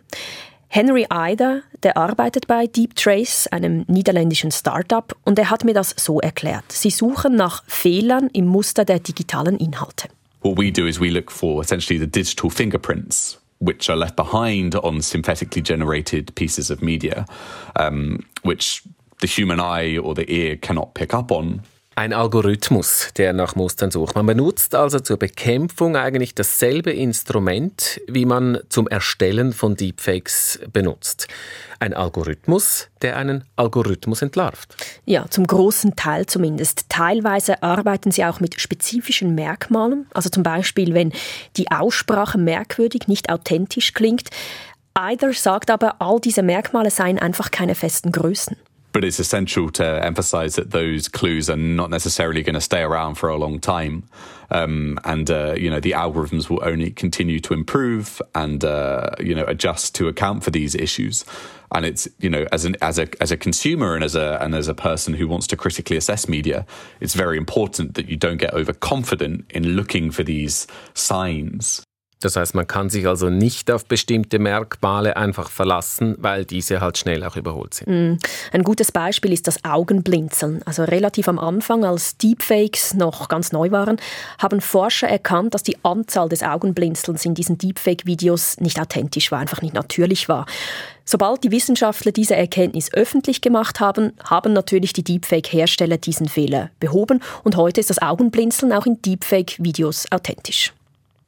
Henry 0.68 1.06
Eider, 1.10 1.62
der 1.84 1.98
arbeitet 1.98 2.48
bei 2.48 2.66
Deep 2.66 2.96
Trace, 2.96 3.48
einem 3.52 3.86
niederländischen 3.88 4.50
Startup, 4.50 5.16
und 5.24 5.38
er 5.38 5.52
hat 5.52 5.64
mir 5.64 5.76
das 5.76 5.94
so 5.96 6.20
erklärt. 6.20 6.72
Sie 6.72 6.90
suchen 6.90 7.36
nach 7.36 7.64
Fehlern 7.68 8.30
im 8.34 8.48
Muster 8.48 8.84
der 8.84 9.00
digitalen 9.00 9.58
Inhalte. 9.58 10.10
What 10.42 10.58
we 10.58 10.72
do 10.72 10.88
is 10.88 11.00
we 11.00 11.10
look 11.10 11.32
for 11.32 11.62
essentially 11.62 12.00
the 12.00 12.08
digital 12.10 12.50
fingerprints 12.50 13.40
which 13.64 13.90
are 13.90 13.96
left 13.96 14.18
behind 14.18 14.76
on 14.76 15.02
synthetically 15.02 15.62
generated 15.62 16.36
pieces 16.36 16.70
of 16.70 16.82
media, 16.82 17.26
um, 17.78 18.26
which 18.42 18.84
the 19.22 19.28
human 19.28 19.60
eye 19.60 19.98
or 19.98 20.14
the 20.14 20.30
ear 20.30 20.58
cannot 20.58 20.94
pick 20.96 21.14
up 21.14 21.32
on. 21.32 21.62
Ein 21.96 22.12
Algorithmus, 22.12 23.10
der 23.18 23.34
nach 23.34 23.56
Mustern 23.56 23.92
sucht. 23.92 24.16
Man 24.16 24.26
benutzt 24.26 24.74
also 24.74 25.00
zur 25.00 25.18
Bekämpfung 25.18 25.96
eigentlich 25.96 26.34
dasselbe 26.34 26.92
Instrument, 26.92 28.02
wie 28.08 28.26
man 28.26 28.58
zum 28.70 28.88
Erstellen 28.88 29.54
von 29.54 29.76
Deepfakes 29.76 30.60
benutzt. 30.74 31.28
Ein 31.80 31.94
Algorithmus, 31.94 32.88
der 33.04 33.18
einen 33.18 33.44
Algorithmus 33.58 34.24
entlarvt. 34.24 34.76
Ja, 35.06 35.30
zum 35.30 35.46
großen 35.46 35.96
Teil 35.96 36.26
zumindest. 36.26 36.90
Teilweise 36.90 37.62
arbeiten 37.62 38.10
sie 38.10 38.26
auch 38.26 38.40
mit 38.40 38.60
spezifischen 38.60 39.36
Merkmalen. 39.36 40.08
Also 40.16 40.30
zum 40.30 40.42
Beispiel, 40.42 40.96
wenn 40.96 41.14
die 41.58 41.70
Aussprache 41.70 42.40
merkwürdig, 42.40 43.08
nicht 43.08 43.30
authentisch 43.30 43.94
klingt. 43.94 44.30
Either 44.96 45.32
sagt 45.34 45.70
aber, 45.70 46.02
all 46.02 46.20
diese 46.20 46.42
Merkmale 46.42 46.90
seien 46.90 47.20
einfach 47.20 47.52
keine 47.52 47.76
festen 47.76 48.12
Größen. 48.12 48.58
But 48.94 49.04
it's 49.04 49.20
essential 49.20 49.70
to 49.72 49.84
emphasize 50.06 50.56
that 50.56 50.72
those 50.72 51.08
clues 51.08 51.50
are 51.50 51.58
not 51.58 51.90
necessarily 51.90 52.44
going 52.44 52.54
to 52.54 52.62
stay 52.62 52.82
around 52.82 53.16
for 53.16 53.28
a 53.28 53.36
long 53.36 53.60
time. 53.60 54.04
Um, 54.52 55.00
and, 55.04 55.30
uh, 55.30 55.56
you 55.58 55.70
know, 55.70 55.80
the 55.80 55.92
algorithms 55.92 56.48
will 56.48 56.64
only 56.64 56.92
continue 56.92 57.40
to 57.42 57.54
improve 57.54 58.22
and, 58.36 58.64
uh, 58.64 59.10
you 59.20 59.34
know, 59.34 59.46
adjust 59.46 59.96
to 59.96 60.08
account 60.08 60.44
for 60.44 60.52
these 60.52 60.76
issues. 60.76 61.26
And 61.74 61.88
it's, 61.88 62.08
you 62.20 62.30
know, 62.30 62.46
as 62.52 62.66
an, 62.66 62.76
as 62.84 63.00
a, 63.00 63.08
as 63.20 63.32
a 63.32 63.38
consumer 63.38 63.96
and 63.96 64.04
as 64.04 64.14
a, 64.14 64.38
and 64.42 64.54
as 64.54 64.68
a 64.68 64.76
person 64.76 65.16
who 65.16 65.28
wants 65.28 65.48
to 65.48 65.58
critically 65.58 65.98
assess 65.98 66.28
media, 66.28 66.68
it's 67.02 67.16
very 67.16 67.36
important 67.36 67.96
that 67.96 68.08
you 68.10 68.16
don't 68.16 68.38
get 68.38 68.54
overconfident 68.54 69.46
in 69.50 69.70
looking 69.70 70.12
for 70.12 70.22
these 70.22 70.68
signs 70.94 71.84
Das 72.24 72.38
heißt, 72.38 72.56
man 72.56 72.68
kann 72.68 72.90
sich 72.90 73.08
also 73.08 73.30
nicht 73.30 73.70
auf 73.70 73.86
bestimmte 73.86 74.40
Merkmale 74.40 75.18
einfach 75.18 75.50
verlassen, 75.50 76.16
weil 76.20 76.46
diese 76.46 76.80
halt 76.80 76.98
schnell 76.98 77.24
auch 77.24 77.36
überholt 77.36 77.74
sind. 77.74 77.88
Mm. 77.88 78.18
Ein 78.54 78.64
gutes 78.64 78.92
Beispiel 78.92 79.34
ist 79.34 79.48
das 79.48 79.64
Augenblinzeln. 79.66 80.62
Also 80.64 80.84
relativ 80.84 81.28
am 81.28 81.38
Anfang, 81.38 81.84
als 81.84 82.18
Deepfakes 82.18 82.94
noch 82.94 83.28
ganz 83.28 83.52
neu 83.52 83.72
waren, 83.72 83.98
haben 84.40 84.62
Forscher 84.62 85.10
erkannt, 85.10 85.54
dass 85.54 85.64
die 85.64 85.78
Anzahl 85.84 86.30
des 86.30 86.44
Augenblinzelns 86.44 87.26
in 87.26 87.34
diesen 87.36 87.58
Deepfake-Videos 87.58 88.60
nicht 88.60 88.80
authentisch 88.80 89.32
war, 89.32 89.40
einfach 89.40 89.62
nicht 89.62 89.74
natürlich 89.74 90.30
war. 90.30 90.46
Sobald 91.06 91.44
die 91.44 91.52
Wissenschaftler 91.52 92.14
diese 92.14 92.36
Erkenntnis 92.38 92.94
öffentlich 92.94 93.42
gemacht 93.42 93.82
haben, 93.82 94.14
haben 94.24 94.54
natürlich 94.54 94.94
die 94.94 95.04
Deepfake-Hersteller 95.04 95.98
diesen 95.98 96.30
Fehler 96.30 96.70
behoben 96.80 97.22
und 97.44 97.58
heute 97.58 97.82
ist 97.82 97.90
das 97.90 98.02
Augenblinzeln 98.02 98.72
auch 98.72 98.86
in 98.86 99.02
Deepfake-Videos 99.02 100.06
authentisch. 100.12 100.74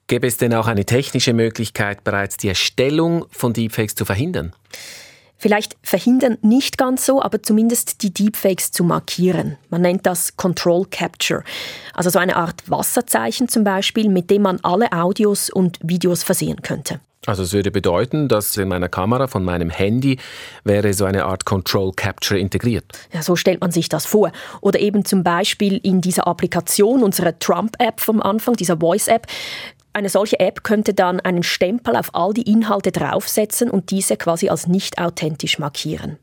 Gäbe 0.07 0.27
es 0.27 0.37
denn 0.37 0.53
auch 0.53 0.67
eine 0.67 0.85
technische 0.85 1.33
Möglichkeit, 1.33 2.03
bereits 2.03 2.37
die 2.37 2.47
Erstellung 2.47 3.25
von 3.31 3.53
Deepfakes 3.53 3.95
zu 3.95 4.05
verhindern? 4.05 4.53
Vielleicht 5.37 5.75
verhindern 5.81 6.37
nicht 6.43 6.77
ganz 6.77 7.07
so, 7.07 7.23
aber 7.23 7.41
zumindest 7.41 8.03
die 8.03 8.13
Deepfakes 8.13 8.71
zu 8.71 8.83
markieren. 8.83 9.57
Man 9.69 9.81
nennt 9.81 10.05
das 10.05 10.37
Control 10.37 10.85
Capture. 10.85 11.43
Also 11.93 12.11
so 12.11 12.19
eine 12.19 12.35
Art 12.35 12.69
Wasserzeichen 12.69 13.49
zum 13.49 13.63
Beispiel, 13.63 14.09
mit 14.09 14.29
dem 14.29 14.43
man 14.43 14.59
alle 14.61 14.91
Audios 14.91 15.49
und 15.49 15.79
Videos 15.81 16.21
versehen 16.21 16.61
könnte. 16.61 16.99
Also 17.25 17.43
es 17.43 17.53
würde 17.53 17.71
bedeuten, 17.71 18.27
dass 18.27 18.55
in 18.55 18.67
meiner 18.67 18.89
Kamera 18.89 19.27
von 19.27 19.43
meinem 19.43 19.69
Handy 19.69 20.19
wäre 20.63 20.93
so 20.93 21.05
eine 21.05 21.25
Art 21.25 21.45
Control 21.45 21.91
Capture 21.91 22.39
integriert. 22.39 22.85
Ja, 23.11 23.23
so 23.23 23.35
stellt 23.35 23.61
man 23.61 23.71
sich 23.71 23.89
das 23.89 24.05
vor. 24.05 24.31
Oder 24.61 24.79
eben 24.79 25.05
zum 25.05 25.23
Beispiel 25.23 25.77
in 25.77 26.01
dieser 26.01 26.27
Applikation, 26.27 27.03
unserer 27.03 27.37
Trump-App 27.39 27.99
vom 27.99 28.21
Anfang, 28.21 28.55
dieser 28.55 28.77
Voice-App, 28.77 29.27
eine 29.95 30.09
solche 30.09 30.39
App 30.39 30.63
könnte 30.63 30.93
dann 30.93 31.19
einen 31.19 31.43
Stempel 31.43 31.95
auf 31.95 32.13
all 32.13 32.33
die 32.33 32.43
Inhalte 32.43 32.91
draufsetzen 32.91 33.69
und 33.69 33.91
diese 33.91 34.17
quasi 34.17 34.49
als 34.49 34.67
nicht 34.67 34.97
authentisch 34.99 35.59
markieren. 35.59 36.17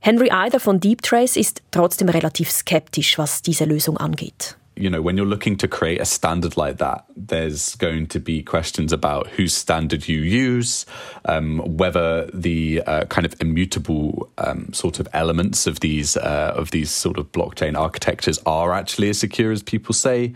Henry 0.00 0.30
Eider 0.30 0.60
von 0.60 0.78
DeepTrace 0.78 1.36
ist 1.36 1.62
trotzdem 1.70 2.08
relativ 2.08 2.50
skeptisch, 2.50 3.18
was 3.18 3.42
diese 3.42 3.64
Lösung 3.64 3.96
angeht. 3.96 4.56
you 4.78 4.88
know, 4.88 5.02
when 5.02 5.16
you're 5.16 5.26
looking 5.26 5.56
to 5.56 5.66
create 5.66 6.00
a 6.00 6.04
standard 6.04 6.56
like 6.56 6.78
that, 6.78 7.04
there's 7.16 7.74
going 7.74 8.06
to 8.06 8.20
be 8.20 8.42
questions 8.42 8.92
about 8.92 9.26
whose 9.26 9.52
standard 9.52 10.06
you 10.06 10.20
use, 10.20 10.86
um, 11.24 11.58
whether 11.76 12.30
the 12.32 12.82
uh, 12.86 13.04
kind 13.06 13.26
of 13.26 13.34
immutable 13.40 14.30
um, 14.38 14.72
sort 14.72 15.00
of 15.00 15.08
elements 15.12 15.66
of 15.66 15.80
these 15.80 16.16
uh, 16.16 16.52
of 16.54 16.70
these 16.70 16.90
sort 16.90 17.18
of 17.18 17.30
blockchain 17.32 17.76
architectures 17.76 18.38
are 18.46 18.72
actually 18.72 19.08
as 19.08 19.18
secure 19.18 19.50
as 19.50 19.62
people 19.62 19.92
say. 19.92 20.32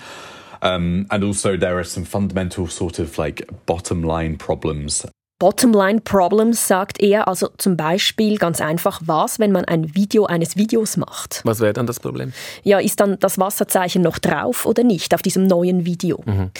Um, 0.62 1.06
and 1.10 1.24
also, 1.24 1.56
there 1.56 1.76
are 1.76 1.84
some 1.84 2.06
fundamental 2.06 2.68
sort 2.68 3.00
of 3.00 3.18
like 3.18 3.46
bottom 3.66 4.04
line 4.04 4.36
problems 4.36 5.04
Bottomline 5.42 6.00
Problems 6.02 6.68
sagt 6.68 7.02
er, 7.02 7.26
also 7.26 7.48
zum 7.58 7.76
Beispiel 7.76 8.38
ganz 8.38 8.60
einfach, 8.60 9.00
was, 9.04 9.40
wenn 9.40 9.50
man 9.50 9.64
ein 9.64 9.92
Video 9.96 10.24
eines 10.24 10.56
Videos 10.56 10.96
macht. 10.96 11.40
Was 11.42 11.58
wäre 11.58 11.72
dann 11.72 11.88
das 11.88 11.98
Problem? 11.98 12.32
Ja, 12.62 12.78
ist 12.78 13.00
dann 13.00 13.18
das 13.18 13.40
Wasserzeichen 13.40 14.02
noch 14.02 14.20
drauf 14.20 14.66
oder 14.66 14.84
nicht 14.84 15.12
auf 15.16 15.20
diesem 15.20 15.48
neuen 15.48 15.84
Video? 15.84 16.20
Mhm. 16.24 16.52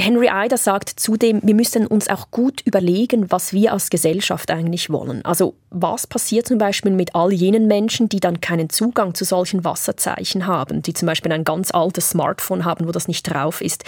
Henry 0.00 0.28
Eider 0.30 0.56
sagt 0.56 0.88
zudem, 0.88 1.40
wir 1.42 1.54
müssen 1.54 1.86
uns 1.86 2.08
auch 2.08 2.30
gut 2.30 2.62
überlegen, 2.64 3.30
was 3.30 3.52
wir 3.52 3.72
als 3.72 3.90
Gesellschaft 3.90 4.50
eigentlich 4.50 4.90
wollen. 4.90 5.24
Also 5.24 5.54
was 5.70 6.06
passiert 6.06 6.48
zum 6.48 6.58
Beispiel 6.58 6.92
mit 6.92 7.14
all 7.14 7.32
jenen 7.32 7.66
Menschen, 7.66 8.08
die 8.08 8.20
dann 8.20 8.40
keinen 8.40 8.70
Zugang 8.70 9.14
zu 9.14 9.24
solchen 9.24 9.64
Wasserzeichen 9.64 10.46
haben, 10.46 10.82
die 10.82 10.94
zum 10.94 11.06
Beispiel 11.06 11.32
ein 11.32 11.44
ganz 11.44 11.70
altes 11.70 12.10
Smartphone 12.10 12.64
haben, 12.64 12.88
wo 12.88 12.92
das 12.92 13.08
nicht 13.08 13.22
drauf 13.24 13.60
ist, 13.60 13.84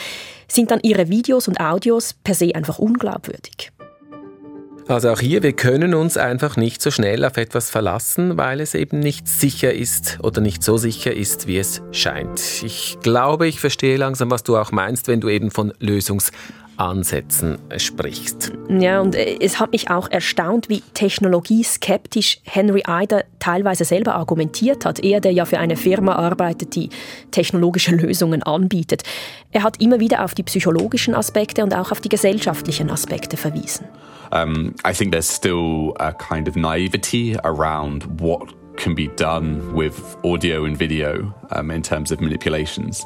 sind 0.48 0.70
dann 0.70 0.80
ihre 0.82 1.08
Videos 1.08 1.48
und 1.48 1.60
Audios 1.60 2.12
per 2.12 2.34
se 2.34 2.54
einfach 2.54 2.78
unglaubwürdig. 2.78 3.72
Also 4.92 5.08
auch 5.08 5.20
hier, 5.20 5.42
wir 5.42 5.54
können 5.54 5.94
uns 5.94 6.18
einfach 6.18 6.58
nicht 6.58 6.82
so 6.82 6.90
schnell 6.90 7.24
auf 7.24 7.38
etwas 7.38 7.70
verlassen, 7.70 8.36
weil 8.36 8.60
es 8.60 8.74
eben 8.74 8.98
nicht 8.98 9.26
sicher 9.26 9.72
ist 9.72 10.18
oder 10.22 10.42
nicht 10.42 10.62
so 10.62 10.76
sicher 10.76 11.14
ist, 11.14 11.46
wie 11.46 11.56
es 11.56 11.80
scheint. 11.92 12.62
Ich 12.62 12.98
glaube, 13.00 13.48
ich 13.48 13.58
verstehe 13.58 13.96
langsam, 13.96 14.30
was 14.30 14.42
du 14.42 14.54
auch 14.58 14.70
meinst, 14.70 15.08
wenn 15.08 15.22
du 15.22 15.30
eben 15.30 15.50
von 15.50 15.72
Lösungsansätzen 16.82 17.58
sprichst. 17.76 18.52
Ja, 18.68 19.00
und 19.00 19.14
äh, 19.14 19.38
es 19.40 19.60
hat 19.60 19.72
mich 19.72 19.90
auch 19.90 20.10
erstaunt, 20.10 20.68
wie 20.68 20.82
technologieskeptisch 20.94 22.38
Henry 22.44 22.82
Eider 22.84 23.24
teilweise 23.38 23.84
selber 23.84 24.14
argumentiert 24.14 24.84
hat. 24.84 25.00
Er, 25.00 25.20
der 25.20 25.32
ja 25.32 25.44
für 25.44 25.58
eine 25.58 25.76
Firma 25.76 26.14
arbeitet, 26.14 26.74
die 26.74 26.90
technologische 27.30 27.94
Lösungen 27.94 28.42
anbietet. 28.42 29.02
Er 29.50 29.62
hat 29.62 29.80
immer 29.80 30.00
wieder 30.00 30.24
auf 30.24 30.34
die 30.34 30.42
psychologischen 30.42 31.14
Aspekte 31.14 31.62
und 31.62 31.74
auch 31.74 31.92
auf 31.92 32.00
die 32.00 32.08
gesellschaftlichen 32.08 32.90
Aspekte 32.90 33.36
verwiesen. 33.36 33.86
um, 34.32 34.74
I 34.82 34.94
think 34.94 35.12
there's 35.12 35.28
still 35.28 35.94
a 36.00 36.14
kind 36.14 36.48
of 36.48 36.56
naivety 36.56 37.36
around 37.44 38.18
what 38.18 38.48
can 38.76 38.94
be 38.94 39.08
done 39.08 39.74
with 39.74 40.16
audio 40.24 40.64
and 40.64 40.76
video 40.76 41.34
um, 41.50 41.70
in 41.70 41.82
terms 41.82 42.10
of 42.10 42.20
manipulations, 42.20 43.04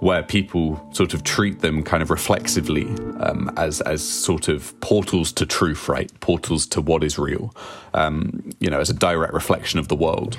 where 0.00 0.22
people 0.22 0.84
sort 0.92 1.14
of 1.14 1.24
treat 1.24 1.60
them 1.60 1.82
kind 1.82 2.02
of 2.02 2.10
reflexively 2.10 2.86
um, 3.20 3.50
as 3.56 3.80
as 3.82 4.02
sort 4.02 4.48
of 4.48 4.78
portals 4.80 5.32
to 5.32 5.46
truth, 5.46 5.88
right? 5.88 6.10
Portals 6.20 6.66
to 6.66 6.80
what 6.80 7.02
is 7.02 7.18
real, 7.18 7.54
um, 7.94 8.50
you 8.60 8.70
know, 8.70 8.80
as 8.80 8.90
a 8.90 8.94
direct 8.94 9.32
reflection 9.34 9.78
of 9.78 9.88
the 9.88 9.96
world. 9.96 10.38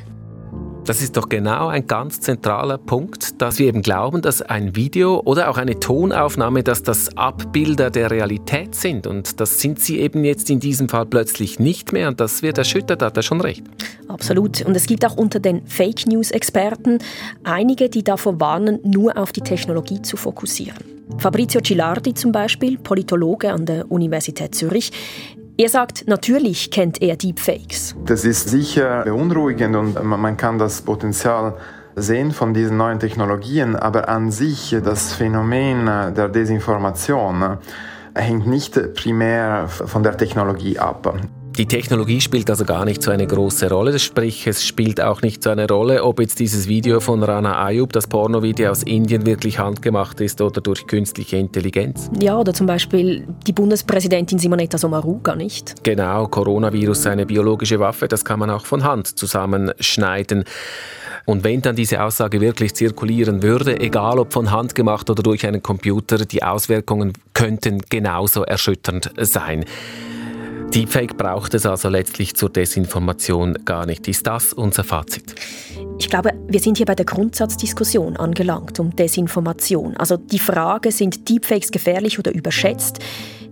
Das 0.90 1.04
ist 1.04 1.18
doch 1.18 1.30
genau 1.30 1.68
ein 1.68 1.86
ganz 1.86 2.20
zentraler 2.20 2.80
Punkt, 2.80 3.40
dass 3.44 3.60
wir 3.60 3.68
eben 3.68 3.84
glauben, 3.84 4.24
dass 4.24 4.42
ein 4.42 4.76
Video 4.76 5.22
oder 5.24 5.52
auch 5.52 5.58
eine 5.58 5.80
Tonaufnahme, 5.80 6.64
dass 6.64 6.82
das 6.82 7.16
Abbilder 7.16 7.92
der 7.92 8.10
Realität 8.10 8.74
sind. 8.74 9.06
Und 9.06 9.40
das 9.40 9.60
sind 9.60 9.80
sie 9.80 10.00
eben 10.00 10.24
jetzt 10.24 10.50
in 10.50 10.60
diesem 10.60 10.90
Fall 10.90 11.06
plötzlich 11.06 11.60
nicht 11.60 11.94
mehr. 11.94 12.08
Und 12.08 12.20
das 12.20 12.42
wird 12.42 12.58
erschüttert, 12.58 13.04
hat 13.04 13.16
er 13.18 13.22
schon 13.22 13.40
recht. 13.40 13.64
Absolut. 14.08 14.66
Und 14.66 14.76
es 14.76 14.88
gibt 14.88 15.06
auch 15.06 15.16
unter 15.16 15.40
den 15.40 15.64
Fake 15.68 16.08
News-Experten 16.08 16.98
einige, 17.44 17.88
die 17.90 18.04
davor 18.04 18.40
warnen, 18.40 18.80
nur 18.84 19.16
auf 19.16 19.32
die 19.32 19.42
Technologie 19.42 20.02
zu 20.02 20.18
fokussieren. 20.18 20.84
Fabrizio 21.20 21.62
Gilardi 21.62 22.16
zum 22.16 22.32
Beispiel, 22.32 22.80
Politologe 22.80 23.52
an 23.52 23.68
der 23.68 23.92
Universität 23.92 24.56
Zürich, 24.56 24.92
er 25.60 25.68
sagt, 25.68 26.08
natürlich 26.08 26.72
kennt 26.72 27.02
er 27.02 27.18
Deepfakes. 27.18 27.94
Das 28.06 28.24
ist 28.24 28.50
sicher 28.50 29.04
beunruhigend 29.04 29.76
und 29.76 30.02
man 30.04 30.38
kann 30.38 30.58
das 30.58 30.82
Potenzial 30.82 31.58
sehen 31.98 32.32
von 32.32 32.54
diesen 32.54 32.78
neuen 32.78 32.98
Technologien, 32.98 33.76
aber 33.76 34.08
an 34.08 34.32
sich 34.32 34.74
das 34.82 35.12
Phänomen 35.12 35.86
der 36.16 36.30
Desinformation 36.30 37.58
hängt 38.16 38.48
nicht 38.48 38.94
primär 38.94 39.68
von 39.68 40.02
der 40.02 40.16
Technologie 40.16 40.80
ab. 40.80 41.20
Die 41.60 41.66
Technologie 41.66 42.22
spielt 42.22 42.50
also 42.50 42.64
gar 42.64 42.86
nicht 42.86 43.04
so 43.04 43.12
eine 43.12 43.28
große 43.28 43.70
Rolle. 43.70 44.00
Sprich, 44.00 44.48
es 44.48 44.66
spielt 44.66 45.02
auch 45.02 45.22
nicht 45.22 45.44
so 45.44 45.50
eine 45.50 45.68
Rolle, 45.68 46.06
ob 46.06 46.22
jetzt 46.22 46.40
dieses 46.40 46.70
Video 46.70 47.02
von 47.02 47.22
Rana 47.22 47.62
Ayub, 47.66 47.92
das 47.92 48.08
Pornovideo 48.08 48.72
aus 48.72 48.84
Indien, 48.84 49.26
wirklich 49.26 49.60
handgemacht 49.60 50.22
ist 50.22 50.40
oder 50.40 50.62
durch 50.62 50.88
künstliche 50.88 51.36
Intelligenz. 51.36 52.10
Ja, 52.18 52.38
oder 52.38 52.54
zum 52.54 52.66
Beispiel 52.66 53.28
die 53.46 53.52
Bundespräsidentin 53.52 54.40
Simonetta 54.40 54.78
Sommaruga, 54.78 55.36
nicht? 55.36 55.84
Genau, 55.84 56.28
Coronavirus, 56.28 57.08
eine 57.08 57.26
biologische 57.26 57.78
Waffe, 57.78 58.08
das 58.08 58.24
kann 58.24 58.40
man 58.40 58.50
auch 58.50 58.66
von 58.66 58.86
Hand 58.86 59.20
zusammenschneiden. 59.20 60.46
Und 61.26 61.44
wenn 61.44 61.62
dann 61.62 61.76
diese 61.76 62.02
Aussage 62.02 62.40
wirklich 62.40 62.74
zirkulieren 62.74 63.44
würde, 63.44 63.82
egal 63.82 64.18
ob 64.20 64.32
von 64.32 64.50
Hand 64.52 64.76
gemacht 64.76 65.10
oder 65.10 65.24
durch 65.24 65.46
einen 65.46 65.62
Computer, 65.62 66.20
die 66.20 66.42
Auswirkungen 66.42 67.12
könnten 67.34 67.82
genauso 67.90 68.44
erschütternd 68.44 69.12
sein. 69.18 69.66
Deepfake 70.74 71.18
braucht 71.18 71.56
es 71.56 71.66
also 71.66 71.90
letztlich 71.90 72.36
zur 72.36 72.50
Desinformation 72.52 73.58
gar 73.66 73.88
nicht. 73.88 74.08
Ist 74.08 74.28
das 74.28 74.54
unser 74.54 74.84
Fazit? 74.84 75.34
Ich 75.98 76.10
glaube, 76.10 76.32
wir 76.48 76.60
sind 76.60 76.78
hier 76.78 76.86
bei 76.86 76.94
der 76.94 77.06
Grundsatzdiskussion 77.06 78.18
angelangt 78.18 78.80
um 78.80 78.96
Desinformation. 78.96 79.98
Also 79.98 80.18
die 80.18 80.38
Frage, 80.38 80.92
sind 80.92 81.28
Deepfakes 81.28 81.72
gefährlich 81.72 82.20
oder 82.20 82.32
überschätzt? 82.32 83.00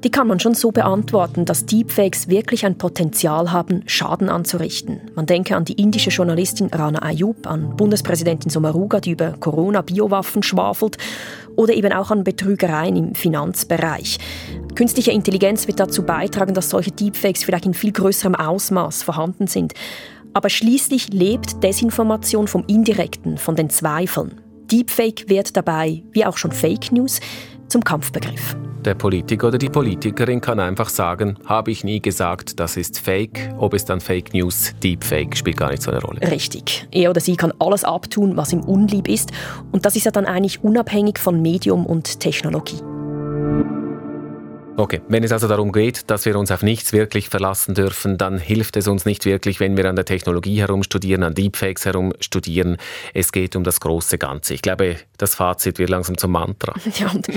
Die 0.04 0.12
kann 0.12 0.28
man 0.28 0.40
schon 0.40 0.54
so 0.54 0.72
beantworten, 0.72 1.46
dass 1.46 1.66
Deepfakes 1.66 2.28
wirklich 2.28 2.66
ein 2.66 2.78
Potenzial 2.78 3.52
haben, 3.52 3.82
Schaden 3.88 4.30
anzurichten. 4.30 5.02
Man 5.16 5.26
denke 5.26 5.56
an 5.56 5.66
die 5.66 5.74
indische 5.74 6.12
Journalistin 6.12 6.68
Rana 6.68 7.02
Ayub, 7.02 7.48
an 7.48 7.76
Bundespräsidentin 7.76 8.52
Sommaruga, 8.52 9.00
die 9.00 9.12
über 9.12 9.32
Corona-Biowaffen 9.32 10.44
schwafelt, 10.44 10.98
oder 11.56 11.74
eben 11.74 11.92
auch 11.94 12.12
an 12.12 12.24
Betrügereien 12.24 12.96
im 12.96 13.16
Finanzbereich. 13.16 14.20
Künstliche 14.76 15.12
Intelligenz 15.12 15.66
wird 15.68 15.80
dazu 15.80 16.04
beitragen, 16.04 16.54
dass 16.54 16.70
solche 16.70 16.92
Deepfakes 16.92 17.44
vielleicht 17.44 17.66
in 17.66 17.74
viel 17.74 17.92
größerem 17.92 18.36
Ausmaß 18.36 19.02
vorhanden 19.02 19.48
sind. 19.48 19.74
Aber 20.34 20.50
schließlich 20.50 21.12
lebt 21.12 21.64
Desinformation 21.64 22.48
vom 22.48 22.64
Indirekten, 22.68 23.40
von 23.40 23.56
den 23.56 23.72
Zweifeln. 23.72 24.40
Deepfake 24.72 25.30
wird 25.30 25.58
dabei, 25.58 26.04
wie 26.12 26.26
auch 26.26 26.38
schon 26.38 26.52
Fake 26.52 26.92
News, 26.92 27.20
zum 27.68 27.84
Kampfbegriff. 27.84 28.56
Der 28.86 28.94
Politiker 28.96 29.50
oder 29.50 29.58
die 29.58 29.70
Politikerin 29.70 30.40
kann 30.40 30.60
einfach 30.60 30.90
sagen, 30.90 31.38
habe 31.46 31.72
ich 31.72 31.84
nie 31.84 32.02
gesagt, 32.02 32.60
das 32.60 32.78
ist 32.78 33.00
Fake. 33.00 33.54
Ob 33.58 33.74
es 33.74 33.84
dann 33.84 34.00
Fake 34.00 34.34
News, 34.34 34.74
Deepfake, 34.82 35.36
spielt 35.36 35.58
gar 35.58 35.72
nicht 35.72 35.82
so 35.82 35.92
eine 35.92 36.02
Rolle. 36.02 36.22
Richtig. 36.22 36.88
Er 36.92 37.10
oder 37.10 37.20
sie 37.20 37.36
kann 37.36 37.52
alles 37.60 37.84
abtun, 37.84 38.38
was 38.38 38.54
ihm 38.54 38.62
unlieb 38.62 39.10
ist. 39.10 39.32
Und 39.72 39.86
das 39.86 39.96
ist 39.96 40.06
ja 40.06 40.12
dann 40.12 40.26
eigentlich 40.26 40.64
unabhängig 40.64 41.20
von 41.20 41.42
Medium 41.42 41.86
und 41.86 42.20
Technologie. 42.20 42.80
Okay, 44.80 45.02
wenn 45.08 45.24
es 45.24 45.32
also 45.32 45.48
darum 45.48 45.72
geht, 45.72 46.12
dass 46.12 46.26
wir 46.26 46.38
uns 46.38 46.52
auf 46.52 46.62
nichts 46.62 46.94
wirklich 46.94 47.30
verlassen 47.30 47.74
dürfen, 47.74 48.20
dann 48.20 48.38
hilft 48.38 48.78
es 48.78 48.88
uns 48.88 49.06
nicht 49.06 49.26
wirklich, 49.26 49.60
wenn 49.60 49.76
wir 49.76 49.90
an 49.90 49.96
der 49.96 50.06
Technologie 50.06 50.60
herumstudieren, 50.62 51.24
an 51.24 51.34
Deepfakes 51.34 51.86
herumstudieren. 51.86 52.78
Es 53.16 53.32
geht 53.32 53.56
um 53.56 53.63
das 53.63 53.80
große 53.80 54.20
Ganze. 54.20 54.54
Ich 54.54 54.62
glaube, 54.62 54.98
das 55.18 55.34
Fazit 55.34 55.80
wird 55.80 55.90
langsam 55.90 56.16
zum 56.18 56.32
Mantra. 56.32 56.76
Ja, 56.98 57.12
und 57.12 57.28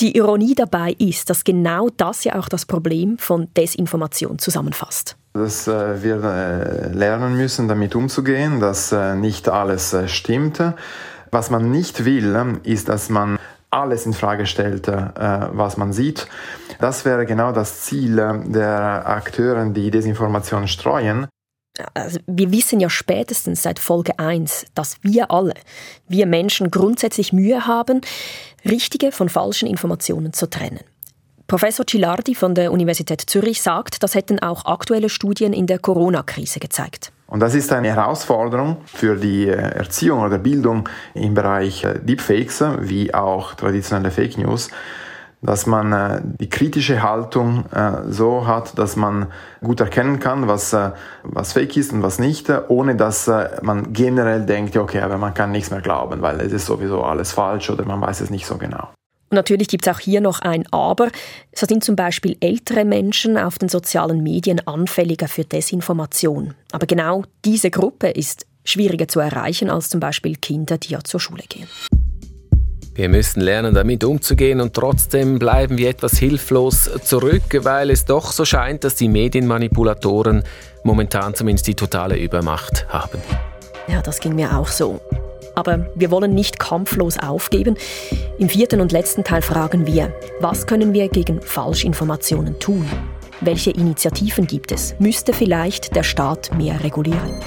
die 0.00 0.16
Ironie 0.16 0.54
dabei 0.54 0.94
ist, 0.98 1.30
dass 1.30 1.42
genau 1.42 1.88
das 1.96 2.24
ja 2.24 2.38
auch 2.38 2.48
das 2.48 2.64
Problem 2.66 3.18
von 3.18 3.48
Desinformation 3.54 4.38
zusammenfasst. 4.38 5.16
Dass 5.32 5.68
äh, 5.68 6.02
wir 6.02 6.22
äh, 6.22 6.92
lernen 6.92 7.34
müssen, 7.36 7.66
damit 7.66 7.94
umzugehen, 7.94 8.60
dass 8.60 8.92
äh, 8.92 9.14
nicht 9.14 9.48
alles 9.48 9.94
äh, 9.94 10.06
stimmt. 10.06 10.62
Was 11.30 11.50
man 11.50 11.70
nicht 11.70 12.04
will, 12.04 12.60
ist, 12.62 12.88
dass 12.88 13.08
man 13.08 13.38
alles 13.70 14.06
in 14.06 14.12
Frage 14.12 14.46
stellt, 14.46 14.88
äh, 14.88 15.10
was 15.52 15.76
man 15.76 15.92
sieht. 15.92 16.26
Das 16.80 17.04
wäre 17.04 17.26
genau 17.26 17.52
das 17.52 17.82
Ziel 17.82 18.18
äh, 18.18 18.38
der 18.46 19.06
Akteure, 19.06 19.64
die 19.66 19.90
Desinformation 19.90 20.68
streuen. 20.68 21.26
Also 21.94 22.18
wir 22.26 22.50
wissen 22.52 22.80
ja 22.80 22.90
spätestens 22.90 23.62
seit 23.62 23.78
Folge 23.78 24.18
1, 24.18 24.66
dass 24.74 24.96
wir 25.02 25.30
alle, 25.30 25.54
wir 26.08 26.26
Menschen 26.26 26.70
grundsätzlich 26.70 27.32
Mühe 27.32 27.66
haben, 27.66 28.00
richtige 28.64 29.12
von 29.12 29.28
falschen 29.28 29.68
Informationen 29.68 30.32
zu 30.32 30.50
trennen. 30.50 30.80
Professor 31.50 31.84
Cilardi 31.84 32.36
von 32.36 32.54
der 32.54 32.70
Universität 32.70 33.22
Zürich 33.22 33.60
sagt, 33.60 34.04
das 34.04 34.14
hätten 34.14 34.38
auch 34.38 34.66
aktuelle 34.66 35.08
Studien 35.08 35.52
in 35.52 35.66
der 35.66 35.80
Corona-Krise 35.80 36.60
gezeigt. 36.60 37.10
Und 37.26 37.40
das 37.40 37.56
ist 37.56 37.72
eine 37.72 37.88
Herausforderung 37.88 38.76
für 38.84 39.16
die 39.16 39.48
äh, 39.48 39.54
Erziehung 39.56 40.20
oder 40.20 40.38
Bildung 40.38 40.88
im 41.12 41.34
Bereich 41.34 41.82
äh, 41.82 41.98
Deepfakes 41.98 42.62
wie 42.82 43.12
auch 43.12 43.54
traditionelle 43.54 44.12
Fake 44.12 44.38
News, 44.38 44.70
dass 45.42 45.66
man 45.66 45.92
äh, 45.92 46.20
die 46.38 46.48
kritische 46.48 47.02
Haltung 47.02 47.64
so 48.08 48.46
hat, 48.46 48.78
dass 48.78 48.94
man 48.94 49.26
gut 49.60 49.80
erkennen 49.80 50.20
kann, 50.20 50.46
was, 50.46 50.72
was 51.24 51.52
fake 51.52 51.76
ist 51.76 51.92
und 51.92 52.04
was 52.04 52.20
nicht, 52.20 52.48
ohne 52.68 52.94
dass 52.94 53.28
man 53.62 53.92
generell 53.92 54.46
denkt, 54.46 54.76
okay, 54.76 55.00
aber 55.00 55.18
man 55.18 55.34
kann 55.34 55.50
nichts 55.50 55.72
mehr 55.72 55.80
glauben, 55.80 56.22
weil 56.22 56.40
es 56.42 56.52
ist 56.52 56.66
sowieso 56.66 57.02
alles 57.02 57.32
falsch 57.32 57.70
oder 57.70 57.84
man 57.84 58.00
weiß 58.00 58.20
es 58.20 58.30
nicht 58.30 58.46
so 58.46 58.56
genau. 58.56 58.90
Und 59.30 59.36
natürlich 59.36 59.68
gibt 59.68 59.86
es 59.86 59.94
auch 59.94 60.00
hier 60.00 60.20
noch 60.20 60.40
ein 60.40 60.64
Aber. 60.72 61.08
So 61.54 61.66
sind 61.66 61.84
zum 61.84 61.94
Beispiel 61.94 62.36
ältere 62.40 62.84
Menschen 62.84 63.38
auf 63.38 63.58
den 63.58 63.68
sozialen 63.68 64.22
Medien 64.22 64.66
anfälliger 64.66 65.28
für 65.28 65.44
Desinformation. 65.44 66.54
Aber 66.72 66.86
genau 66.86 67.22
diese 67.44 67.70
Gruppe 67.70 68.10
ist 68.10 68.46
schwieriger 68.64 69.06
zu 69.06 69.20
erreichen 69.20 69.70
als 69.70 69.88
zum 69.88 70.00
Beispiel 70.00 70.36
Kinder, 70.36 70.78
die 70.78 70.90
ja 70.90 71.04
zur 71.04 71.20
Schule 71.20 71.44
gehen. 71.48 71.68
Wir 72.94 73.08
müssen 73.08 73.40
lernen, 73.40 73.72
damit 73.72 74.02
umzugehen 74.02 74.60
und 74.60 74.74
trotzdem 74.74 75.38
bleiben 75.38 75.78
wir 75.78 75.88
etwas 75.88 76.18
hilflos 76.18 76.90
zurück, 77.04 77.44
weil 77.62 77.90
es 77.90 78.04
doch 78.04 78.32
so 78.32 78.44
scheint, 78.44 78.82
dass 78.82 78.96
die 78.96 79.08
Medienmanipulatoren 79.08 80.42
momentan 80.82 81.34
zumindest 81.34 81.68
die 81.68 81.74
totale 81.74 82.18
Übermacht 82.18 82.86
haben. 82.88 83.20
Ja, 83.86 84.02
das 84.02 84.18
ging 84.18 84.34
mir 84.34 84.58
auch 84.58 84.68
so. 84.68 85.00
Aber 85.60 85.84
wir 85.94 86.10
wollen 86.10 86.32
nicht 86.32 86.58
kampflos 86.58 87.18
aufgeben. 87.18 87.76
Im 88.38 88.48
vierten 88.48 88.80
und 88.80 88.92
letzten 88.92 89.24
Teil 89.24 89.42
fragen 89.42 89.86
wir, 89.86 90.10
was 90.40 90.66
können 90.66 90.94
wir 90.94 91.10
gegen 91.10 91.42
Falschinformationen 91.42 92.58
tun? 92.58 92.88
Welche 93.42 93.70
Initiativen 93.70 94.46
gibt 94.46 94.72
es? 94.72 94.94
Müsste 94.98 95.34
vielleicht 95.34 95.94
der 95.94 96.02
Staat 96.02 96.56
mehr 96.56 96.82
regulieren? 96.82 97.42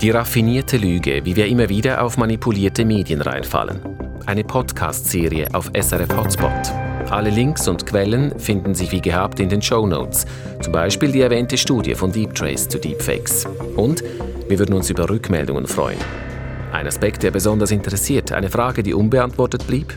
Die 0.00 0.10
raffinierte 0.10 0.78
Lüge, 0.78 1.26
wie 1.26 1.36
wir 1.36 1.46
immer 1.46 1.68
wieder 1.68 2.02
auf 2.02 2.16
manipulierte 2.16 2.86
Medien 2.86 3.20
reinfallen. 3.20 3.80
Eine 4.24 4.44
Podcast-Serie 4.44 5.48
auf 5.52 5.70
SRF 5.78 6.16
Hotspot. 6.16 6.87
Alle 7.10 7.30
Links 7.30 7.66
und 7.68 7.86
Quellen 7.86 8.38
finden 8.38 8.74
sich 8.74 8.92
wie 8.92 9.00
gehabt 9.00 9.40
in 9.40 9.48
den 9.48 9.62
Show 9.62 9.86
Notes. 9.86 10.26
Zum 10.60 10.74
Beispiel 10.74 11.10
die 11.10 11.22
erwähnte 11.22 11.56
Studie 11.56 11.94
von 11.94 12.12
DeepTrace 12.12 12.68
zu 12.68 12.78
Deepfakes. 12.78 13.46
Und 13.76 14.04
wir 14.48 14.58
würden 14.58 14.74
uns 14.74 14.90
über 14.90 15.08
Rückmeldungen 15.08 15.66
freuen. 15.66 15.96
Ein 16.70 16.86
Aspekt, 16.86 17.22
der 17.22 17.30
besonders 17.30 17.70
interessiert, 17.70 18.32
eine 18.32 18.50
Frage, 18.50 18.82
die 18.82 18.92
unbeantwortet 18.92 19.66
blieb? 19.66 19.96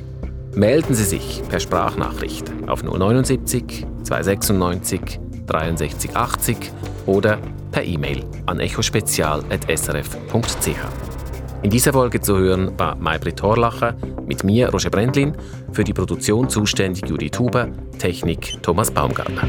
Melden 0.54 0.94
Sie 0.94 1.04
sich 1.04 1.42
per 1.50 1.60
Sprachnachricht 1.60 2.50
auf 2.68 2.82
079 2.82 3.86
296 4.04 5.20
63 5.48 6.16
80 6.16 6.72
oder 7.08 7.40
per 7.72 7.84
E-Mail 7.84 8.24
an 8.46 8.62
echospezial.srf.ch. 8.62 11.11
In 11.64 11.70
dieser 11.70 11.94
Folge 11.94 12.20
zu 12.20 12.38
hören 12.38 12.78
war 12.80 12.96
Maybrit 12.96 13.42
Horlacher, 13.44 13.96
mit 14.26 14.44
mir 14.44 14.70
Roger 14.70 14.90
Brendlin, 14.90 15.36
für 15.72 15.84
die 15.84 15.94
Produktion 15.94 16.50
zuständig 16.50 17.08
Judith 17.08 17.38
Huber, 17.38 17.70
Technik 18.00 18.62
Thomas 18.64 18.90
Baumgartner. 18.90 19.48